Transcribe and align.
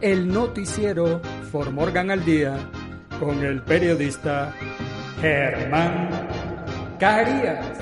el 0.00 0.28
noticiero 0.28 1.20
For 1.50 1.72
Morgan 1.72 2.10
al 2.10 2.24
Día 2.24 2.56
con 3.18 3.44
el 3.44 3.62
periodista 3.62 4.54
Germán 5.20 6.28
Carías. 7.00 7.78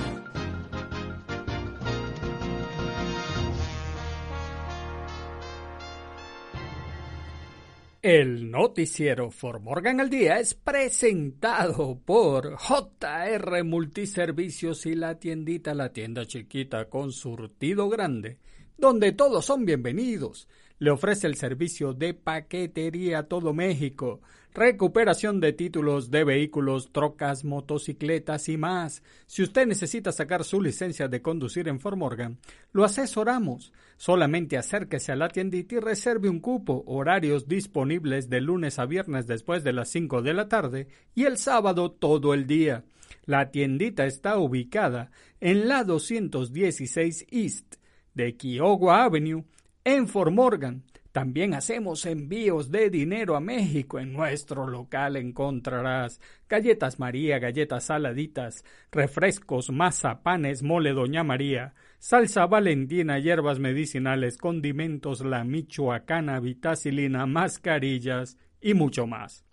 El 8.01 8.51
noticiero 8.51 9.31
For 9.31 9.61
Morgan 9.61 10.01
al 10.01 10.09
Día 10.09 10.39
es 10.39 10.55
presentado 10.55 12.01
por 12.03 12.57
JR 12.57 13.65
Multiservicios 13.65 14.87
y 14.87 14.95
la 14.95 15.19
tiendita 15.19 15.75
La 15.75 15.93
Tienda 15.93 16.25
Chiquita 16.25 16.89
con 16.89 17.13
surtido 17.13 17.91
grande, 17.91 18.39
donde 18.79 19.13
todos 19.13 19.45
son 19.45 19.67
bienvenidos. 19.67 20.49
Le 20.79 20.91
ofrece 20.91 21.27
el 21.27 21.37
servicio 21.37 21.95
de 21.95 22.15
paquetería 22.15 23.21
a 23.21 23.23
todo 23.25 23.53
México 23.53 24.21
recuperación 24.57 25.39
de 25.39 25.53
títulos 25.53 26.11
de 26.11 26.25
vehículos, 26.25 26.91
trocas, 26.91 27.45
motocicletas 27.45 28.49
y 28.49 28.57
más. 28.57 29.03
Si 29.27 29.43
usted 29.43 29.67
necesita 29.67 30.13
sacar 30.13 30.45
su 30.45 30.63
licencia 30.63 31.09
de 31.09 31.21
conducir 31.21 31.69
en 31.69 31.79
Fort 31.79 31.99
Morgan, 31.99 32.39
lo 32.73 32.83
asesoramos. 32.83 33.75
Solamente 33.99 34.57
acérquese 34.57 35.13
a 35.13 35.17
la 35.17 35.29
tiendita 35.29 35.75
y 35.75 35.81
reserve 35.81 36.31
un 36.31 36.41
cupo. 36.41 36.85
Horarios 36.87 37.47
disponibles 37.47 38.31
de 38.31 38.41
lunes 38.41 38.79
a 38.79 38.87
viernes 38.87 39.27
después 39.27 39.63
de 39.63 39.75
las 39.75 39.91
5 39.91 40.23
de 40.23 40.33
la 40.33 40.49
tarde 40.49 40.89
y 41.15 41.25
el 41.25 41.37
sábado 41.37 41.91
todo 41.91 42.33
el 42.33 42.47
día. 42.47 42.85
La 43.27 43.51
tiendita 43.51 44.07
está 44.07 44.39
ubicada 44.39 45.11
en 45.39 45.69
la 45.69 45.85
216 45.85 47.27
East 47.31 47.75
de 48.15 48.35
Kiowa 48.39 49.05
Avenue 49.05 49.45
en 49.87 50.09
Fort 50.09 50.33
Morgan. 50.33 50.83
También 51.13 51.55
hacemos 51.55 52.07
envíos 52.07 52.73
de 52.73 52.91
dinero 52.91 53.37
a 53.37 53.41
México. 53.41 54.01
En 54.01 54.13
nuestro 54.13 54.67
local 54.67 55.15
encontrarás 55.15 56.21
galletas 56.49 56.99
María, 56.99 57.39
galletas 57.39 57.85
saladitas, 57.85 58.65
refrescos, 58.91 59.71
mazapanes, 59.71 60.65
mole 60.65 60.93
Doña 60.93 61.23
María, 61.23 61.75
salsa 62.01 62.47
valentina, 62.47 63.21
hierbas 63.21 63.61
medicinales, 63.61 64.39
condimentos, 64.39 65.25
la 65.25 65.45
michoacana, 65.45 66.41
vitacilina, 66.41 67.25
mascarillas 67.27 68.39
y 68.61 68.75
mucho 68.75 69.07
más. 69.07 69.45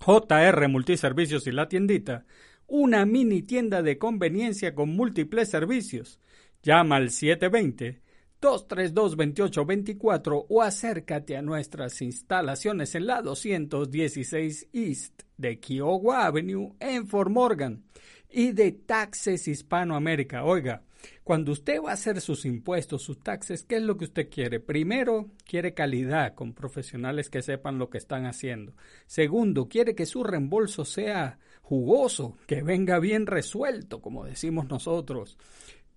JR 0.00 0.66
Multiservicios 0.68 1.46
y 1.46 1.52
la 1.52 1.68
tiendita, 1.68 2.24
una 2.66 3.04
mini 3.04 3.42
tienda 3.42 3.82
de 3.82 3.98
conveniencia 3.98 4.74
con 4.74 4.96
múltiples 4.96 5.50
servicios. 5.50 6.20
Llama 6.62 6.96
al 6.96 7.10
720 7.10 8.07
232-2824 8.40 10.46
o 10.48 10.62
acércate 10.62 11.36
a 11.36 11.42
nuestras 11.42 12.00
instalaciones 12.02 12.94
en 12.94 13.06
la 13.06 13.22
216 13.22 14.68
East 14.72 15.22
de 15.36 15.58
Kiowa 15.58 16.26
Avenue 16.26 16.74
en 16.80 17.06
Fort 17.06 17.30
Morgan 17.30 17.84
y 18.30 18.52
de 18.52 18.72
Taxes 18.72 19.48
Hispanoamérica. 19.48 20.44
Oiga, 20.44 20.82
cuando 21.24 21.52
usted 21.52 21.80
va 21.82 21.90
a 21.90 21.94
hacer 21.94 22.20
sus 22.20 22.44
impuestos, 22.44 23.02
sus 23.02 23.20
taxes, 23.20 23.64
¿qué 23.64 23.76
es 23.76 23.82
lo 23.82 23.96
que 23.96 24.04
usted 24.04 24.28
quiere? 24.30 24.60
Primero, 24.60 25.30
quiere 25.44 25.74
calidad 25.74 26.34
con 26.34 26.54
profesionales 26.54 27.30
que 27.30 27.42
sepan 27.42 27.78
lo 27.78 27.90
que 27.90 27.98
están 27.98 28.26
haciendo. 28.26 28.74
Segundo, 29.06 29.68
quiere 29.68 29.94
que 29.94 30.06
su 30.06 30.24
reembolso 30.24 30.84
sea 30.84 31.38
jugoso, 31.62 32.36
que 32.46 32.62
venga 32.62 32.98
bien 32.98 33.26
resuelto, 33.26 34.00
como 34.00 34.24
decimos 34.24 34.68
nosotros. 34.68 35.38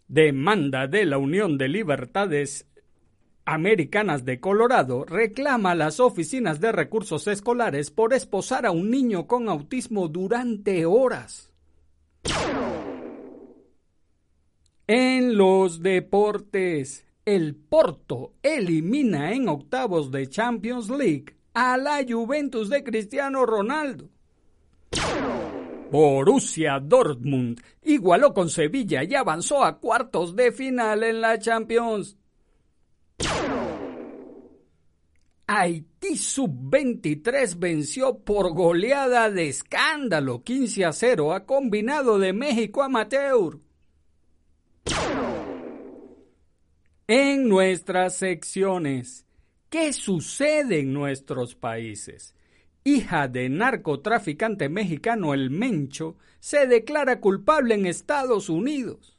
Demanda 0.08 0.88
de 0.88 1.04
la 1.04 1.18
Unión 1.18 1.58
de 1.58 1.68
Libertades 1.68 2.66
Americanas 3.46 4.24
de 4.24 4.40
Colorado 4.40 5.04
reclama 5.04 5.72
a 5.72 5.74
las 5.74 6.00
oficinas 6.00 6.60
de 6.60 6.72
recursos 6.72 7.26
escolares 7.26 7.90
por 7.90 8.14
esposar 8.14 8.64
a 8.64 8.70
un 8.70 8.90
niño 8.90 9.26
con 9.26 9.48
autismo 9.48 10.08
durante 10.08 10.86
horas. 10.86 11.52
En 14.86 15.36
los 15.36 15.82
deportes, 15.82 17.06
el 17.24 17.54
Porto 17.54 18.32
elimina 18.42 19.32
en 19.32 19.48
octavos 19.48 20.10
de 20.10 20.28
Champions 20.28 20.90
League 20.90 21.36
a 21.54 21.76
la 21.76 22.04
Juventus 22.06 22.68
de 22.68 22.82
Cristiano 22.82 23.46
Ronaldo. 23.46 24.08
Borussia 25.90 26.80
Dortmund 26.80 27.60
igualó 27.82 28.34
con 28.34 28.50
Sevilla 28.50 29.04
y 29.04 29.14
avanzó 29.14 29.64
a 29.64 29.78
cuartos 29.78 30.34
de 30.34 30.50
final 30.50 31.02
en 31.04 31.20
la 31.20 31.38
Champions. 31.38 32.16
Haití 35.46 36.16
sub-23 36.16 37.58
venció 37.58 38.18
por 38.18 38.54
goleada 38.54 39.30
de 39.30 39.48
escándalo 39.48 40.42
15 40.42 40.84
a 40.86 40.92
0 40.92 41.34
a 41.34 41.44
combinado 41.44 42.18
de 42.18 42.32
México 42.32 42.82
amateur. 42.82 43.58
En 47.06 47.48
nuestras 47.48 48.16
secciones, 48.16 49.26
¿qué 49.68 49.92
sucede 49.92 50.80
en 50.80 50.94
nuestros 50.94 51.54
países? 51.54 52.34
Hija 52.82 53.28
de 53.28 53.50
narcotraficante 53.50 54.70
mexicano 54.70 55.34
El 55.34 55.50
Mencho 55.50 56.16
se 56.40 56.66
declara 56.66 57.20
culpable 57.20 57.74
en 57.74 57.84
Estados 57.84 58.48
Unidos. 58.48 59.18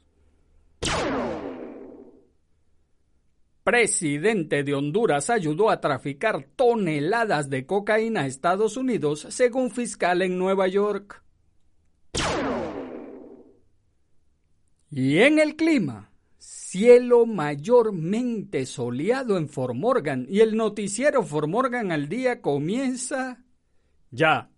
Presidente 3.66 4.62
de 4.62 4.74
Honduras 4.74 5.28
ayudó 5.28 5.70
a 5.70 5.80
traficar 5.80 6.46
toneladas 6.54 7.50
de 7.50 7.66
cocaína 7.66 8.20
a 8.20 8.26
Estados 8.28 8.76
Unidos, 8.76 9.26
según 9.30 9.72
fiscal 9.72 10.22
en 10.22 10.38
Nueva 10.38 10.68
York. 10.68 11.20
Y 14.88 15.18
en 15.18 15.40
el 15.40 15.56
clima, 15.56 16.12
cielo 16.38 17.26
mayormente 17.26 18.66
soleado 18.66 19.36
en 19.36 19.48
Formorgan 19.48 20.28
y 20.30 20.42
el 20.42 20.56
noticiero 20.56 21.24
Formorgan 21.24 21.90
al 21.90 22.08
día 22.08 22.40
comienza 22.40 23.42
ya. 24.12 24.48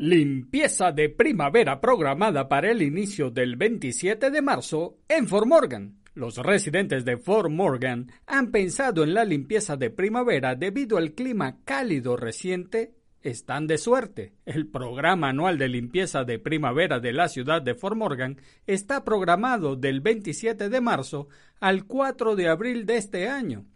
Limpieza 0.00 0.90
de 0.90 1.08
primavera 1.08 1.80
programada 1.80 2.48
para 2.48 2.72
el 2.72 2.82
inicio 2.82 3.30
del 3.30 3.54
27 3.54 4.28
de 4.32 4.42
marzo 4.42 4.98
en 5.08 5.28
Fort 5.28 5.46
Morgan. 5.46 6.00
Los 6.16 6.38
residentes 6.38 7.04
de 7.04 7.18
Fort 7.18 7.50
Morgan 7.50 8.10
han 8.26 8.50
pensado 8.50 9.04
en 9.04 9.12
la 9.12 9.26
limpieza 9.26 9.76
de 9.76 9.90
primavera 9.90 10.54
debido 10.54 10.96
al 10.96 11.12
clima 11.12 11.58
cálido 11.66 12.16
reciente. 12.16 12.94
Están 13.20 13.66
de 13.66 13.76
suerte. 13.76 14.32
El 14.46 14.66
programa 14.66 15.28
anual 15.28 15.58
de 15.58 15.68
limpieza 15.68 16.24
de 16.24 16.38
primavera 16.38 17.00
de 17.00 17.12
la 17.12 17.28
ciudad 17.28 17.60
de 17.60 17.74
Fort 17.74 17.98
Morgan 17.98 18.40
está 18.66 19.04
programado 19.04 19.76
del 19.76 20.00
27 20.00 20.70
de 20.70 20.80
marzo 20.80 21.28
al 21.60 21.84
4 21.84 22.34
de 22.34 22.48
abril 22.48 22.86
de 22.86 22.96
este 22.96 23.28
año. 23.28 23.66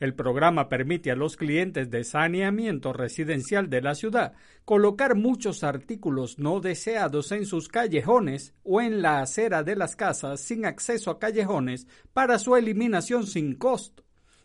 El 0.00 0.14
programa 0.14 0.70
permite 0.70 1.10
a 1.10 1.14
los 1.14 1.36
clientes 1.36 1.90
de 1.90 2.04
saneamiento 2.04 2.94
residencial 2.94 3.68
de 3.68 3.82
la 3.82 3.94
ciudad 3.94 4.32
colocar 4.64 5.14
muchos 5.14 5.62
artículos 5.62 6.38
no 6.38 6.60
deseados 6.60 7.32
en 7.32 7.44
sus 7.44 7.68
callejones 7.68 8.54
o 8.62 8.80
en 8.80 9.02
la 9.02 9.20
acera 9.20 9.62
de 9.62 9.76
las 9.76 9.96
casas 9.96 10.40
sin 10.40 10.64
acceso 10.64 11.10
a 11.10 11.18
callejones 11.18 11.86
para 12.14 12.38
su 12.38 12.56
eliminación 12.56 13.26
sin 13.26 13.54
costo. 13.56 14.02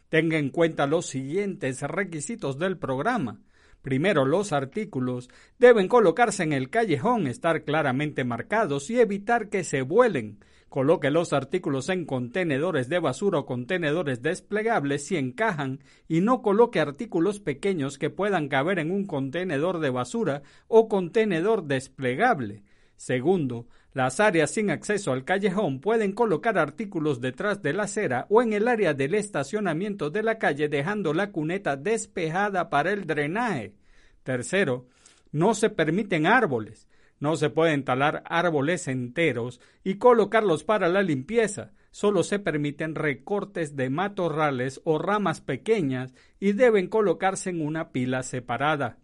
Tenga 0.09 0.37
en 0.37 0.49
cuenta 0.49 0.87
los 0.87 1.05
siguientes 1.05 1.81
requisitos 1.81 2.59
del 2.59 2.77
programa. 2.77 3.39
Primero, 3.81 4.25
los 4.25 4.51
artículos 4.51 5.29
deben 5.57 5.87
colocarse 5.87 6.43
en 6.43 6.51
el 6.51 6.69
callejón, 6.69 7.27
estar 7.27 7.63
claramente 7.63 8.25
marcados 8.25 8.89
y 8.89 8.99
evitar 8.99 9.47
que 9.47 9.63
se 9.63 9.83
vuelen. 9.83 10.39
Coloque 10.75 11.09
los 11.09 11.31
artículos 11.31 11.87
en 11.87 12.03
contenedores 12.03 12.89
de 12.89 12.99
basura 12.99 13.39
o 13.39 13.45
contenedores 13.45 14.21
desplegables 14.21 15.07
si 15.07 15.15
encajan 15.15 15.79
y 16.09 16.19
no 16.19 16.41
coloque 16.41 16.81
artículos 16.81 17.39
pequeños 17.39 17.97
que 17.97 18.09
puedan 18.09 18.49
caber 18.49 18.79
en 18.79 18.91
un 18.91 19.05
contenedor 19.05 19.79
de 19.79 19.89
basura 19.89 20.41
o 20.67 20.89
contenedor 20.89 21.63
desplegable. 21.63 22.63
Segundo, 22.97 23.67
las 23.93 24.19
áreas 24.19 24.51
sin 24.51 24.69
acceso 24.69 25.13
al 25.13 25.23
callejón 25.23 25.79
pueden 25.79 26.11
colocar 26.11 26.57
artículos 26.57 27.21
detrás 27.21 27.61
de 27.61 27.71
la 27.71 27.83
acera 27.83 28.27
o 28.29 28.41
en 28.41 28.51
el 28.51 28.67
área 28.67 28.93
del 28.93 29.13
estacionamiento 29.13 30.09
de 30.09 30.23
la 30.23 30.39
calle 30.39 30.67
dejando 30.67 31.13
la 31.13 31.31
cuneta 31.31 31.77
despejada 31.77 32.69
para 32.69 32.91
el 32.91 33.07
drenaje. 33.07 33.75
Tercero, 34.23 34.87
no 35.31 35.53
se 35.53 35.69
permiten 35.69 36.27
árboles. 36.27 36.89
No 37.19 37.35
se 37.35 37.49
pueden 37.49 37.83
talar 37.83 38.23
árboles 38.25 38.87
enteros 38.87 39.61
y 39.83 39.95
colocarlos 39.95 40.63
para 40.63 40.89
la 40.89 41.01
limpieza. 41.01 41.71
Solo 41.91 42.23
se 42.23 42.39
permiten 42.39 42.93
recortes 42.93 43.75
de 43.75 43.89
matorrales 43.89 44.81
o 44.83 44.97
ramas 44.97 45.39
pequeñas 45.39 46.13
y 46.39 46.51
deben 46.51 46.87
colocarse 46.87 47.51
en 47.51 47.65
una 47.65 47.91
pila 47.91 48.21
separada. 48.23 48.97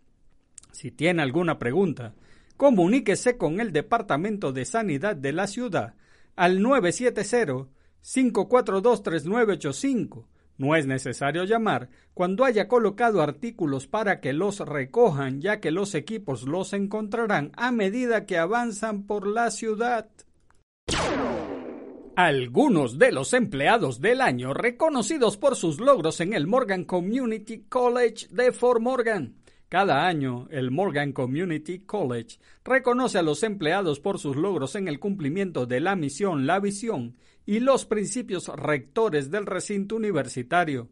Si 0.71 0.91
tiene 0.91 1.21
alguna 1.21 1.57
pregunta, 1.57 2.13
comuníquese 2.57 3.37
con 3.37 3.59
el 3.61 3.71
Departamento 3.71 4.51
de 4.51 4.65
Sanidad 4.65 5.15
de 5.15 5.31
la 5.31 5.47
ciudad 5.47 5.95
al 6.35 6.61
970 6.61 7.69
542 8.01 9.03
3985 9.03 10.27
no 10.61 10.75
es 10.75 10.85
necesario 10.85 11.43
llamar 11.43 11.89
cuando 12.13 12.45
haya 12.45 12.67
colocado 12.67 13.23
artículos 13.23 13.87
para 13.87 14.19
que 14.19 14.31
los 14.31 14.59
recojan, 14.59 15.41
ya 15.41 15.59
que 15.59 15.71
los 15.71 15.95
equipos 15.95 16.43
los 16.43 16.73
encontrarán 16.73 17.51
a 17.57 17.71
medida 17.71 18.27
que 18.27 18.37
avanzan 18.37 19.07
por 19.07 19.25
la 19.25 19.49
ciudad. 19.49 20.07
Algunos 22.15 22.99
de 22.99 23.11
los 23.11 23.33
empleados 23.33 24.01
del 24.01 24.21
año 24.21 24.53
reconocidos 24.53 25.35
por 25.35 25.55
sus 25.55 25.79
logros 25.79 26.21
en 26.21 26.33
el 26.33 26.45
Morgan 26.45 26.83
Community 26.83 27.63
College 27.67 28.27
de 28.29 28.51
Fort 28.51 28.81
Morgan. 28.81 29.37
Cada 29.67 30.05
año, 30.05 30.47
el 30.51 30.69
Morgan 30.69 31.11
Community 31.11 31.79
College 31.79 32.37
reconoce 32.63 33.17
a 33.17 33.23
los 33.23 33.41
empleados 33.41 33.99
por 33.99 34.19
sus 34.19 34.35
logros 34.35 34.75
en 34.75 34.87
el 34.87 34.99
cumplimiento 34.99 35.65
de 35.65 35.79
la 35.79 35.95
misión, 35.95 36.45
la 36.45 36.59
visión 36.59 37.15
y 37.45 37.59
los 37.59 37.85
principios 37.85 38.47
rectores 38.47 39.31
del 39.31 39.45
recinto 39.45 39.95
universitario. 39.95 40.89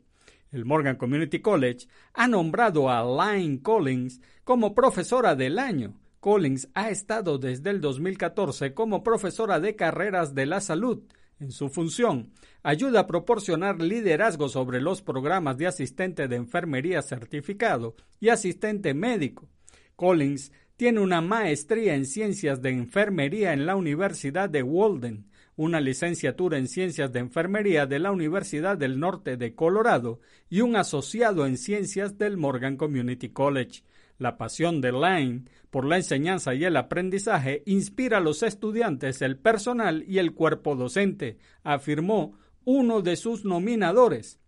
El 0.51 0.65
Morgan 0.65 0.95
Community 0.95 1.41
College 1.41 1.87
ha 2.13 2.27
nombrado 2.27 2.89
a 2.89 3.03
Line 3.03 3.61
Collins 3.61 4.19
como 4.43 4.73
profesora 4.73 5.35
del 5.35 5.59
año. 5.59 5.99
Collins 6.19 6.69
ha 6.73 6.89
estado 6.89 7.37
desde 7.37 7.69
el 7.69 7.81
2014 7.81 8.73
como 8.73 9.03
profesora 9.03 9.59
de 9.59 9.75
carreras 9.75 10.33
de 10.33 10.45
la 10.47 10.59
salud. 10.59 11.03
En 11.39 11.51
su 11.51 11.69
función, 11.69 12.33
ayuda 12.63 13.01
a 13.01 13.07
proporcionar 13.07 13.81
liderazgo 13.81 14.49
sobre 14.49 14.81
los 14.81 15.01
programas 15.01 15.57
de 15.57 15.67
asistente 15.67 16.27
de 16.27 16.35
enfermería 16.35 17.01
certificado 17.01 17.95
y 18.19 18.29
asistente 18.29 18.93
médico. 18.93 19.47
Collins 19.95 20.51
tiene 20.75 20.99
una 20.99 21.21
maestría 21.21 21.95
en 21.95 22.05
ciencias 22.05 22.61
de 22.61 22.71
enfermería 22.71 23.53
en 23.53 23.65
la 23.65 23.77
Universidad 23.77 24.49
de 24.49 24.63
Walden 24.63 25.28
una 25.59 25.81
licenciatura 25.81 26.57
en 26.57 26.69
Ciencias 26.69 27.11
de 27.11 27.19
Enfermería 27.19 27.85
de 27.85 27.99
la 27.99 28.13
Universidad 28.13 28.77
del 28.77 28.97
Norte 28.97 29.35
de 29.35 29.55
Colorado 29.55 30.21
y 30.49 30.61
un 30.61 30.77
asociado 30.77 31.45
en 31.45 31.57
Ciencias 31.57 32.17
del 32.17 32.37
Morgan 32.37 32.77
Community 32.77 33.27
College. 33.27 33.83
La 34.19 34.37
pasión 34.37 34.79
de 34.79 34.93
Lane 34.93 35.41
por 35.69 35.83
la 35.83 35.97
enseñanza 35.97 36.53
y 36.53 36.63
el 36.63 36.77
aprendizaje 36.77 37.61
inspira 37.65 38.19
a 38.19 38.21
los 38.21 38.41
estudiantes, 38.41 39.21
el 39.21 39.35
personal 39.35 40.05
y 40.07 40.19
el 40.19 40.33
cuerpo 40.33 40.77
docente, 40.77 41.39
afirmó 41.61 42.37
uno 42.63 43.01
de 43.01 43.17
sus 43.17 43.43
nominadores. 43.43 44.39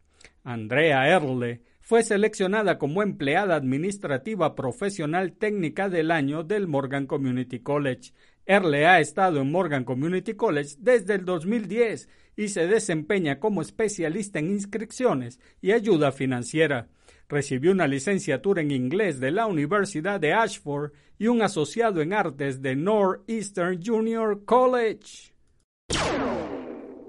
Andrea 0.45 1.09
Erle 1.09 1.61
fue 1.81 2.03
seleccionada 2.03 2.77
como 2.77 3.03
empleada 3.03 3.55
administrativa 3.55 4.55
profesional 4.55 5.33
técnica 5.33 5.89
del 5.89 6.09
año 6.09 6.43
del 6.43 6.69
Morgan 6.69 7.05
Community 7.05 7.59
College. 7.59 8.13
Erle 8.51 8.85
ha 8.85 8.99
estado 8.99 9.39
en 9.39 9.49
Morgan 9.49 9.85
Community 9.85 10.33
College 10.33 10.75
desde 10.77 11.13
el 11.13 11.23
2010 11.23 12.09
y 12.35 12.49
se 12.49 12.67
desempeña 12.67 13.39
como 13.39 13.61
especialista 13.61 14.39
en 14.39 14.51
inscripciones 14.51 15.39
y 15.61 15.71
ayuda 15.71 16.11
financiera. 16.11 16.89
Recibió 17.29 17.71
una 17.71 17.87
licenciatura 17.87 18.61
en 18.61 18.71
inglés 18.71 19.21
de 19.21 19.31
la 19.31 19.45
Universidad 19.45 20.19
de 20.19 20.33
Ashford 20.33 20.91
y 21.17 21.27
un 21.27 21.41
asociado 21.41 22.01
en 22.01 22.11
artes 22.11 22.61
de 22.61 22.75
Northeastern 22.75 23.81
Junior 23.81 24.43
College. 24.43 25.33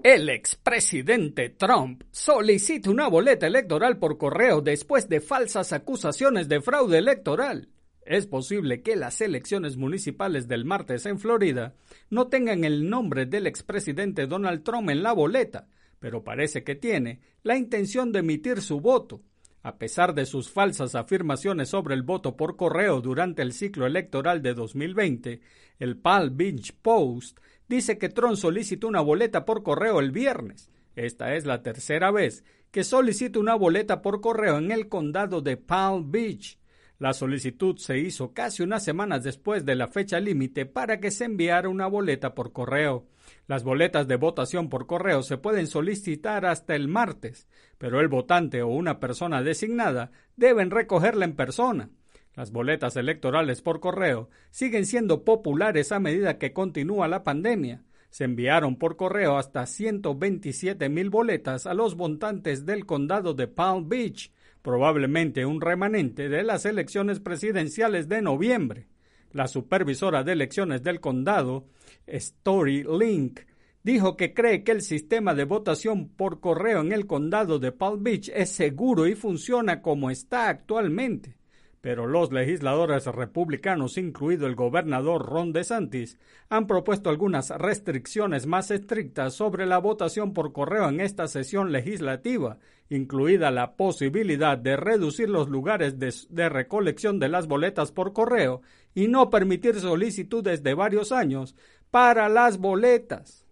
El 0.04 0.28
expresidente 0.28 1.49
Trump 1.49 2.04
solicita 2.12 2.88
una 2.88 3.08
boleta 3.08 3.49
electoral 3.49 3.99
por 3.99 4.16
correo 4.16 4.61
después 4.61 5.08
de 5.08 5.20
falsas 5.20 5.72
acusaciones 5.72 6.49
de 6.49 6.61
fraude 6.61 6.99
electoral. 6.99 7.68
Es 8.04 8.26
posible 8.26 8.82
que 8.82 8.97
las 8.97 9.21
elecciones 9.21 9.76
municipales 9.76 10.49
del 10.49 10.64
martes 10.64 11.06
en 11.06 11.18
Florida 11.18 11.75
no 12.11 12.26
tengan 12.26 12.64
el 12.64 12.90
nombre 12.90 13.26
del 13.26 13.47
expresidente 13.47 14.26
Donald 14.26 14.64
Trump 14.64 14.90
en 14.90 15.02
la 15.02 15.12
boleta, 15.12 15.68
pero 16.00 16.25
parece 16.25 16.64
que 16.64 16.75
tiene 16.75 17.21
la 17.44 17.56
intención 17.56 18.11
de 18.11 18.21
emitir 18.21 18.61
su 18.61 18.80
voto. 18.80 19.23
A 19.62 19.78
pesar 19.78 20.14
de 20.14 20.26
sus 20.26 20.50
falsas 20.50 20.97
afirmaciones 20.97 21.68
sobre 21.68 21.94
el 21.94 22.02
voto 22.02 22.37
por 22.37 22.56
correo 22.56 23.00
durante 23.00 23.42
el 23.42 23.52
ciclo 23.52 23.87
electoral 23.87 24.42
de 24.42 24.54
2020, 24.54 25.40
el 25.78 25.97
Palm 25.97 26.37
Beach 26.37 26.73
Post 26.82 27.38
dice 27.68 27.99
que 27.99 28.09
Trump 28.09 28.35
solicitó 28.35 28.88
una 28.88 29.00
boleta 29.00 29.44
por 29.44 29.62
correo 29.62 30.00
el 30.00 30.11
viernes. 30.11 30.68
Esta 30.97 31.37
es 31.37 31.47
la 31.47 31.62
tercera 31.62 32.11
vez 32.11 32.44
que 32.73 32.82
solicita 32.82 33.38
una 33.38 33.54
boleta 33.54 34.02
por 34.02 34.21
correo 34.21 34.59
en 34.59 34.73
el 34.73 34.88
condado 34.88 35.40
de 35.40 35.56
Palm 35.56 36.11
Beach. 36.11 36.59
La 37.02 37.14
solicitud 37.14 37.78
se 37.78 37.99
hizo 37.99 38.32
casi 38.32 38.62
unas 38.62 38.85
semanas 38.85 39.25
después 39.25 39.64
de 39.64 39.75
la 39.75 39.88
fecha 39.88 40.21
límite 40.21 40.66
para 40.66 41.00
que 41.00 41.11
se 41.11 41.25
enviara 41.25 41.68
una 41.68 41.88
boleta 41.88 42.32
por 42.32 42.52
correo. 42.52 43.09
Las 43.49 43.64
boletas 43.64 44.06
de 44.06 44.14
votación 44.14 44.68
por 44.68 44.87
correo 44.87 45.25
se 45.25 45.37
pueden 45.37 45.66
solicitar 45.66 46.47
hasta 46.47 46.76
el 46.76 46.87
martes, 46.87 47.49
pero 47.76 48.00
el 48.00 48.06
votante 48.06 48.62
o 48.62 48.68
una 48.68 49.00
persona 49.00 49.42
designada 49.42 50.12
deben 50.37 50.71
recogerla 50.71 51.25
en 51.25 51.35
persona. 51.35 51.90
Las 52.37 52.52
boletas 52.52 52.94
electorales 52.94 53.62
por 53.62 53.80
correo 53.80 54.30
siguen 54.52 54.87
siendo 54.87 55.25
populares 55.25 55.90
a 55.90 55.99
medida 55.99 56.38
que 56.38 56.52
continúa 56.52 57.09
la 57.09 57.25
pandemia. 57.25 57.82
Se 58.11 58.23
enviaron 58.23 58.76
por 58.76 58.97
correo 58.97 59.38
hasta 59.38 59.66
127 59.66 60.88
mil 60.88 61.11
boletas 61.11 61.66
a 61.66 61.75
los 61.75 61.97
votantes 61.97 62.64
del 62.64 62.87
condado 62.87 63.35
de 63.35 63.49
Palm 63.49 63.88
Beach, 63.88 64.30
probablemente 64.62 65.45
un 65.45 65.61
remanente 65.61 66.28
de 66.28 66.42
las 66.42 66.64
elecciones 66.64 67.21
presidenciales 67.21 68.09
de 68.09 68.23
noviembre. 68.23 68.87
La 69.33 69.49
supervisora 69.49 70.25
de 70.25 70.33
elecciones 70.33 70.83
del 70.83 71.00
condado, 71.00 71.66
Story 72.07 72.85
Link, 72.85 73.40
dijo 73.83 74.16
que 74.16 74.33
cree 74.33 74.62
que 74.62 74.73
el 74.73 74.83
sistema 74.83 75.35
de 75.35 75.45
votación 75.45 76.09
por 76.09 76.40
correo 76.40 76.81
en 76.81 76.92
el 76.92 77.07
condado 77.07 77.59
de 77.59 77.73
Palm 77.73 78.02
Beach 78.02 78.31
es 78.35 78.50
seguro 78.50 79.07
y 79.07 79.14
funciona 79.14 79.83
como 79.83 80.11
está 80.11 80.49
actualmente 80.49 81.41
pero 81.82 82.06
los 82.06 82.32
legisladores 82.32 83.06
republicanos, 83.06 83.98
incluido 83.98 84.46
el 84.46 84.54
gobernador 84.54 85.26
Ron 85.26 85.52
DeSantis, 85.52 86.16
han 86.48 86.68
propuesto 86.68 87.10
algunas 87.10 87.50
restricciones 87.50 88.46
más 88.46 88.70
estrictas 88.70 89.34
sobre 89.34 89.66
la 89.66 89.78
votación 89.78 90.32
por 90.32 90.52
correo 90.52 90.88
en 90.88 91.00
esta 91.00 91.26
sesión 91.26 91.72
legislativa, 91.72 92.58
incluida 92.88 93.50
la 93.50 93.74
posibilidad 93.74 94.56
de 94.56 94.76
reducir 94.76 95.28
los 95.28 95.48
lugares 95.48 95.98
de, 95.98 96.14
de 96.30 96.48
recolección 96.48 97.18
de 97.18 97.28
las 97.28 97.48
boletas 97.48 97.90
por 97.90 98.12
correo 98.12 98.62
y 98.94 99.08
no 99.08 99.28
permitir 99.28 99.80
solicitudes 99.80 100.62
de 100.62 100.74
varios 100.74 101.10
años 101.10 101.56
para 101.90 102.28
las 102.28 102.58
boletas. 102.58 103.44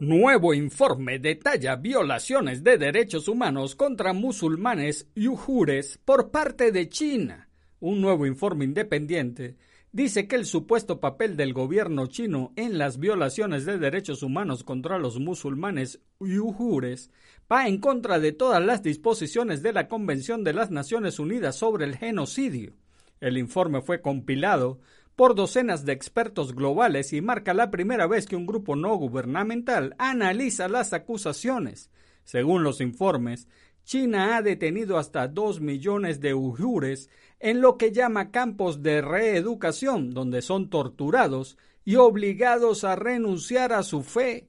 Nuevo 0.00 0.54
informe 0.54 1.18
detalla 1.18 1.76
violaciones 1.76 2.64
de 2.64 2.78
derechos 2.78 3.28
humanos 3.28 3.74
contra 3.74 4.14
musulmanes 4.14 5.06
y 5.14 5.28
ujures 5.28 6.00
por 6.02 6.30
parte 6.30 6.72
de 6.72 6.88
China. 6.88 7.50
Un 7.80 8.00
nuevo 8.00 8.24
informe 8.24 8.64
independiente 8.64 9.58
dice 9.92 10.26
que 10.26 10.36
el 10.36 10.46
supuesto 10.46 11.00
papel 11.00 11.36
del 11.36 11.52
gobierno 11.52 12.06
chino 12.06 12.54
en 12.56 12.78
las 12.78 12.98
violaciones 12.98 13.66
de 13.66 13.76
derechos 13.76 14.22
humanos 14.22 14.64
contra 14.64 14.98
los 14.98 15.20
musulmanes 15.20 16.00
y 16.18 16.38
ujures 16.38 17.10
va 17.52 17.68
en 17.68 17.76
contra 17.76 18.18
de 18.18 18.32
todas 18.32 18.64
las 18.64 18.82
disposiciones 18.82 19.60
de 19.62 19.74
la 19.74 19.86
Convención 19.86 20.44
de 20.44 20.54
las 20.54 20.70
Naciones 20.70 21.18
Unidas 21.18 21.56
sobre 21.56 21.84
el 21.84 21.98
genocidio. 21.98 22.72
El 23.20 23.36
informe 23.36 23.82
fue 23.82 24.00
compilado 24.00 24.80
por 25.20 25.34
docenas 25.34 25.84
de 25.84 25.92
expertos 25.92 26.54
globales 26.54 27.12
y 27.12 27.20
marca 27.20 27.52
la 27.52 27.70
primera 27.70 28.06
vez 28.06 28.24
que 28.24 28.36
un 28.36 28.46
grupo 28.46 28.74
no 28.74 28.96
gubernamental 28.96 29.94
analiza 29.98 30.66
las 30.66 30.94
acusaciones. 30.94 31.90
Según 32.24 32.62
los 32.62 32.80
informes, 32.80 33.46
China 33.84 34.38
ha 34.38 34.40
detenido 34.40 34.96
hasta 34.96 35.28
dos 35.28 35.60
millones 35.60 36.22
de 36.22 36.32
uigures 36.32 37.10
en 37.38 37.60
lo 37.60 37.76
que 37.76 37.92
llama 37.92 38.30
campos 38.30 38.82
de 38.82 39.02
reeducación, 39.02 40.14
donde 40.14 40.40
son 40.40 40.70
torturados 40.70 41.58
y 41.84 41.96
obligados 41.96 42.84
a 42.84 42.96
renunciar 42.96 43.74
a 43.74 43.82
su 43.82 44.02
fe. 44.02 44.48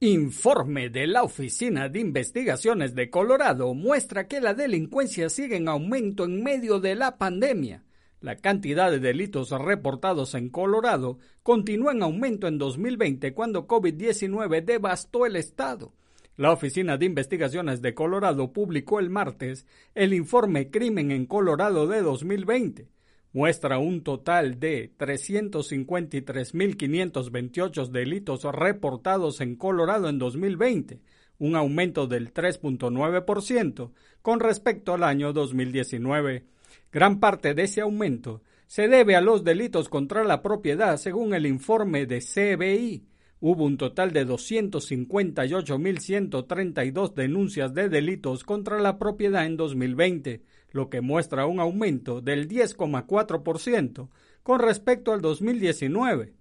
Informe 0.00 0.88
de 0.88 1.06
la 1.06 1.24
Oficina 1.24 1.90
de 1.90 2.00
Investigaciones 2.00 2.94
de 2.94 3.10
Colorado 3.10 3.74
muestra 3.74 4.26
que 4.26 4.40
la 4.40 4.54
delincuencia 4.54 5.28
sigue 5.28 5.56
en 5.56 5.68
aumento 5.68 6.24
en 6.24 6.42
medio 6.42 6.80
de 6.80 6.94
la 6.94 7.18
pandemia. 7.18 7.85
La 8.20 8.36
cantidad 8.36 8.90
de 8.90 8.98
delitos 8.98 9.50
reportados 9.50 10.34
en 10.34 10.48
Colorado 10.48 11.18
continúa 11.42 11.92
en 11.92 12.02
aumento 12.02 12.48
en 12.48 12.56
2020 12.56 13.34
cuando 13.34 13.66
COVID-19 13.66 14.64
devastó 14.64 15.26
el 15.26 15.36
estado. 15.36 15.92
La 16.36 16.50
Oficina 16.52 16.96
de 16.96 17.04
Investigaciones 17.06 17.82
de 17.82 17.94
Colorado 17.94 18.52
publicó 18.52 19.00
el 19.00 19.10
martes 19.10 19.66
el 19.94 20.14
informe 20.14 20.70
Crimen 20.70 21.10
en 21.10 21.26
Colorado 21.26 21.86
de 21.86 22.00
2020. 22.02 22.88
Muestra 23.32 23.78
un 23.78 24.02
total 24.02 24.60
de 24.60 24.92
353.528 24.98 27.88
delitos 27.88 28.44
reportados 28.44 29.42
en 29.42 29.56
Colorado 29.56 30.08
en 30.08 30.18
2020, 30.18 31.02
un 31.38 31.54
aumento 31.54 32.06
del 32.06 32.32
3.9% 32.32 33.90
con 34.22 34.40
respecto 34.40 34.94
al 34.94 35.04
año 35.04 35.34
2019. 35.34 36.46
Gran 36.92 37.20
parte 37.20 37.54
de 37.54 37.62
ese 37.64 37.80
aumento 37.80 38.42
se 38.66 38.88
debe 38.88 39.16
a 39.16 39.20
los 39.20 39.44
delitos 39.44 39.88
contra 39.88 40.24
la 40.24 40.42
propiedad, 40.42 40.96
según 40.96 41.34
el 41.34 41.46
informe 41.46 42.06
de 42.06 42.18
CBI. 42.20 43.04
Hubo 43.38 43.64
un 43.64 43.76
total 43.76 44.12
de 44.12 44.26
258.132 44.26 47.14
denuncias 47.14 47.74
de 47.74 47.88
delitos 47.88 48.42
contra 48.44 48.80
la 48.80 48.98
propiedad 48.98 49.46
en 49.46 49.56
2020, 49.56 50.42
lo 50.70 50.90
que 50.90 51.00
muestra 51.00 51.46
un 51.46 51.60
aumento 51.60 52.20
del 52.20 52.48
10,4% 52.48 54.08
con 54.42 54.58
respecto 54.58 55.12
al 55.12 55.20
2019. 55.20 56.32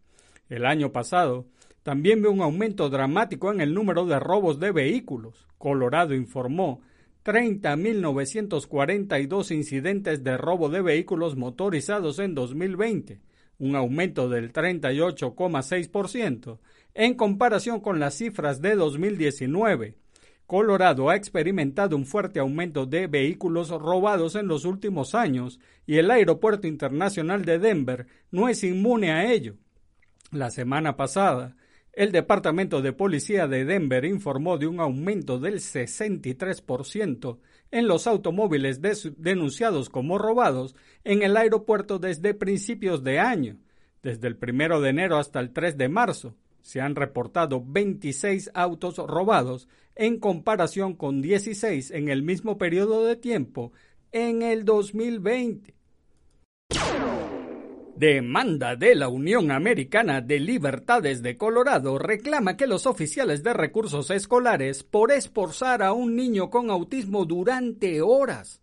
El 0.49 0.65
año 0.65 0.91
pasado 0.91 1.45
también 1.83 2.21
vio 2.21 2.31
un 2.31 2.41
aumento 2.41 2.89
dramático 2.89 3.51
en 3.51 3.61
el 3.61 3.71
número 3.73 4.05
de 4.05 4.19
robos 4.19 4.59
de 4.59 4.71
vehículos. 4.71 5.47
Colorado 5.57 6.13
informó 6.15 6.81
30.942 7.25 9.51
incidentes 9.51 10.23
de 10.23 10.37
robo 10.37 10.69
de 10.69 10.81
vehículos 10.81 11.35
motorizados 11.35 12.19
en 12.19 12.35
2020, 12.35 13.19
un 13.57 13.75
aumento 13.75 14.29
del 14.29 14.53
38,6% 14.53 16.59
en 16.93 17.15
comparación 17.15 17.79
con 17.79 17.99
las 17.99 18.13
cifras 18.13 18.61
de 18.61 18.75
2019. 18.75 19.97
Colorado 20.45 21.09
ha 21.09 21.15
experimentado 21.15 21.95
un 21.95 22.05
fuerte 22.05 22.39
aumento 22.39 22.85
de 22.85 23.07
vehículos 23.07 23.69
robados 23.69 24.35
en 24.35 24.47
los 24.47 24.63
últimos 24.63 25.15
años 25.15 25.59
y 25.87 25.97
el 25.97 26.11
Aeropuerto 26.11 26.67
Internacional 26.67 27.43
de 27.43 27.57
Denver 27.57 28.05
no 28.29 28.49
es 28.49 28.63
inmune 28.63 29.11
a 29.11 29.31
ello. 29.31 29.55
La 30.31 30.51
semana 30.51 30.95
pasada, 30.95 31.55
el 31.95 32.11
Departamento 32.11 32.81
de 32.81 32.91
Policía 32.91 33.47
de 33.47 33.63
Denver 33.63 34.03
informó 34.03 34.57
de 34.57 34.67
un 34.67 34.81
aumento 34.81 35.39
del 35.39 35.55
63% 35.55 37.37
en 37.71 37.87
los 37.87 38.05
automóviles 38.05 38.81
denunciados 39.17 39.89
como 39.89 40.17
robados 40.17 40.75
en 41.05 41.23
el 41.23 41.37
aeropuerto 41.37 41.97
desde 41.97 42.33
principios 42.33 43.03
de 43.03 43.19
año. 43.19 43.57
Desde 44.03 44.27
el 44.27 44.37
1 44.41 44.81
de 44.81 44.89
enero 44.89 45.17
hasta 45.17 45.39
el 45.39 45.51
3 45.51 45.77
de 45.77 45.87
marzo 45.87 46.35
se 46.61 46.81
han 46.81 46.95
reportado 46.95 47.63
26 47.65 48.51
autos 48.53 48.97
robados 48.97 49.69
en 49.95 50.19
comparación 50.19 50.95
con 50.95 51.21
16 51.21 51.91
en 51.91 52.09
el 52.09 52.23
mismo 52.23 52.57
periodo 52.57 53.05
de 53.05 53.15
tiempo 53.15 53.71
en 54.11 54.41
el 54.41 54.65
2020. 54.65 55.73
Demanda 57.97 58.75
de 58.75 58.93
la 58.93 59.07
Unión 59.07 59.51
Americana 59.51 60.19
de 60.19 60.41
Libertades 60.41 61.23
de 61.23 61.37
Colorado 61.37 61.97
reclama 61.97 62.57
que 62.57 62.67
los 62.67 62.87
oficiales 62.87 63.41
de 63.41 63.53
recursos 63.53 64.11
escolares 64.11 64.83
por 64.83 65.13
esforzar 65.13 65.81
a 65.81 65.93
un 65.93 66.13
niño 66.13 66.49
con 66.49 66.69
autismo 66.69 67.23
durante 67.23 68.01
horas. 68.01 68.61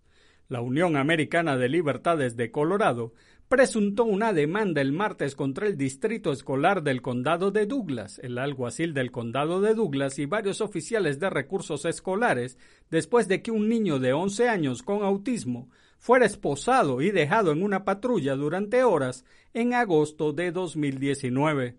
La 0.49 0.61
Unión 0.61 0.99
Americana 0.99 1.57
de 1.57 1.71
Libertades 1.71 2.37
de 2.37 2.51
Colorado 2.51 3.15
presuntó 3.49 4.05
una 4.05 4.35
demanda 4.35 4.83
el 4.83 4.93
martes 4.93 5.35
contra 5.35 5.67
el 5.67 5.79
Distrito 5.79 6.31
Escolar 6.31 6.83
del 6.83 7.01
Condado 7.01 7.51
de 7.51 7.65
Douglas, 7.65 8.19
el 8.19 8.37
alguacil 8.37 8.93
del 8.93 9.11
Condado 9.11 9.62
de 9.62 9.73
Douglas 9.73 10.19
y 10.19 10.27
varios 10.27 10.61
oficiales 10.61 11.21
de 11.21 11.31
recursos 11.31 11.87
escolares 11.87 12.59
después 12.91 13.29
de 13.29 13.41
que 13.41 13.51
un 13.51 13.71
niño 13.71 13.99
de 13.99 14.12
11 14.12 14.51
años 14.51 14.83
con 14.83 15.03
autismo 15.03 15.71
fuera 16.02 16.26
esposado 16.26 17.00
y 17.00 17.12
dejado 17.12 17.52
en 17.52 17.62
una 17.62 17.85
patrulla 17.85 18.35
durante 18.35 18.82
horas 18.82 19.25
en 19.54 19.73
agosto 19.73 20.32
de 20.32 20.50
2019. 20.50 21.76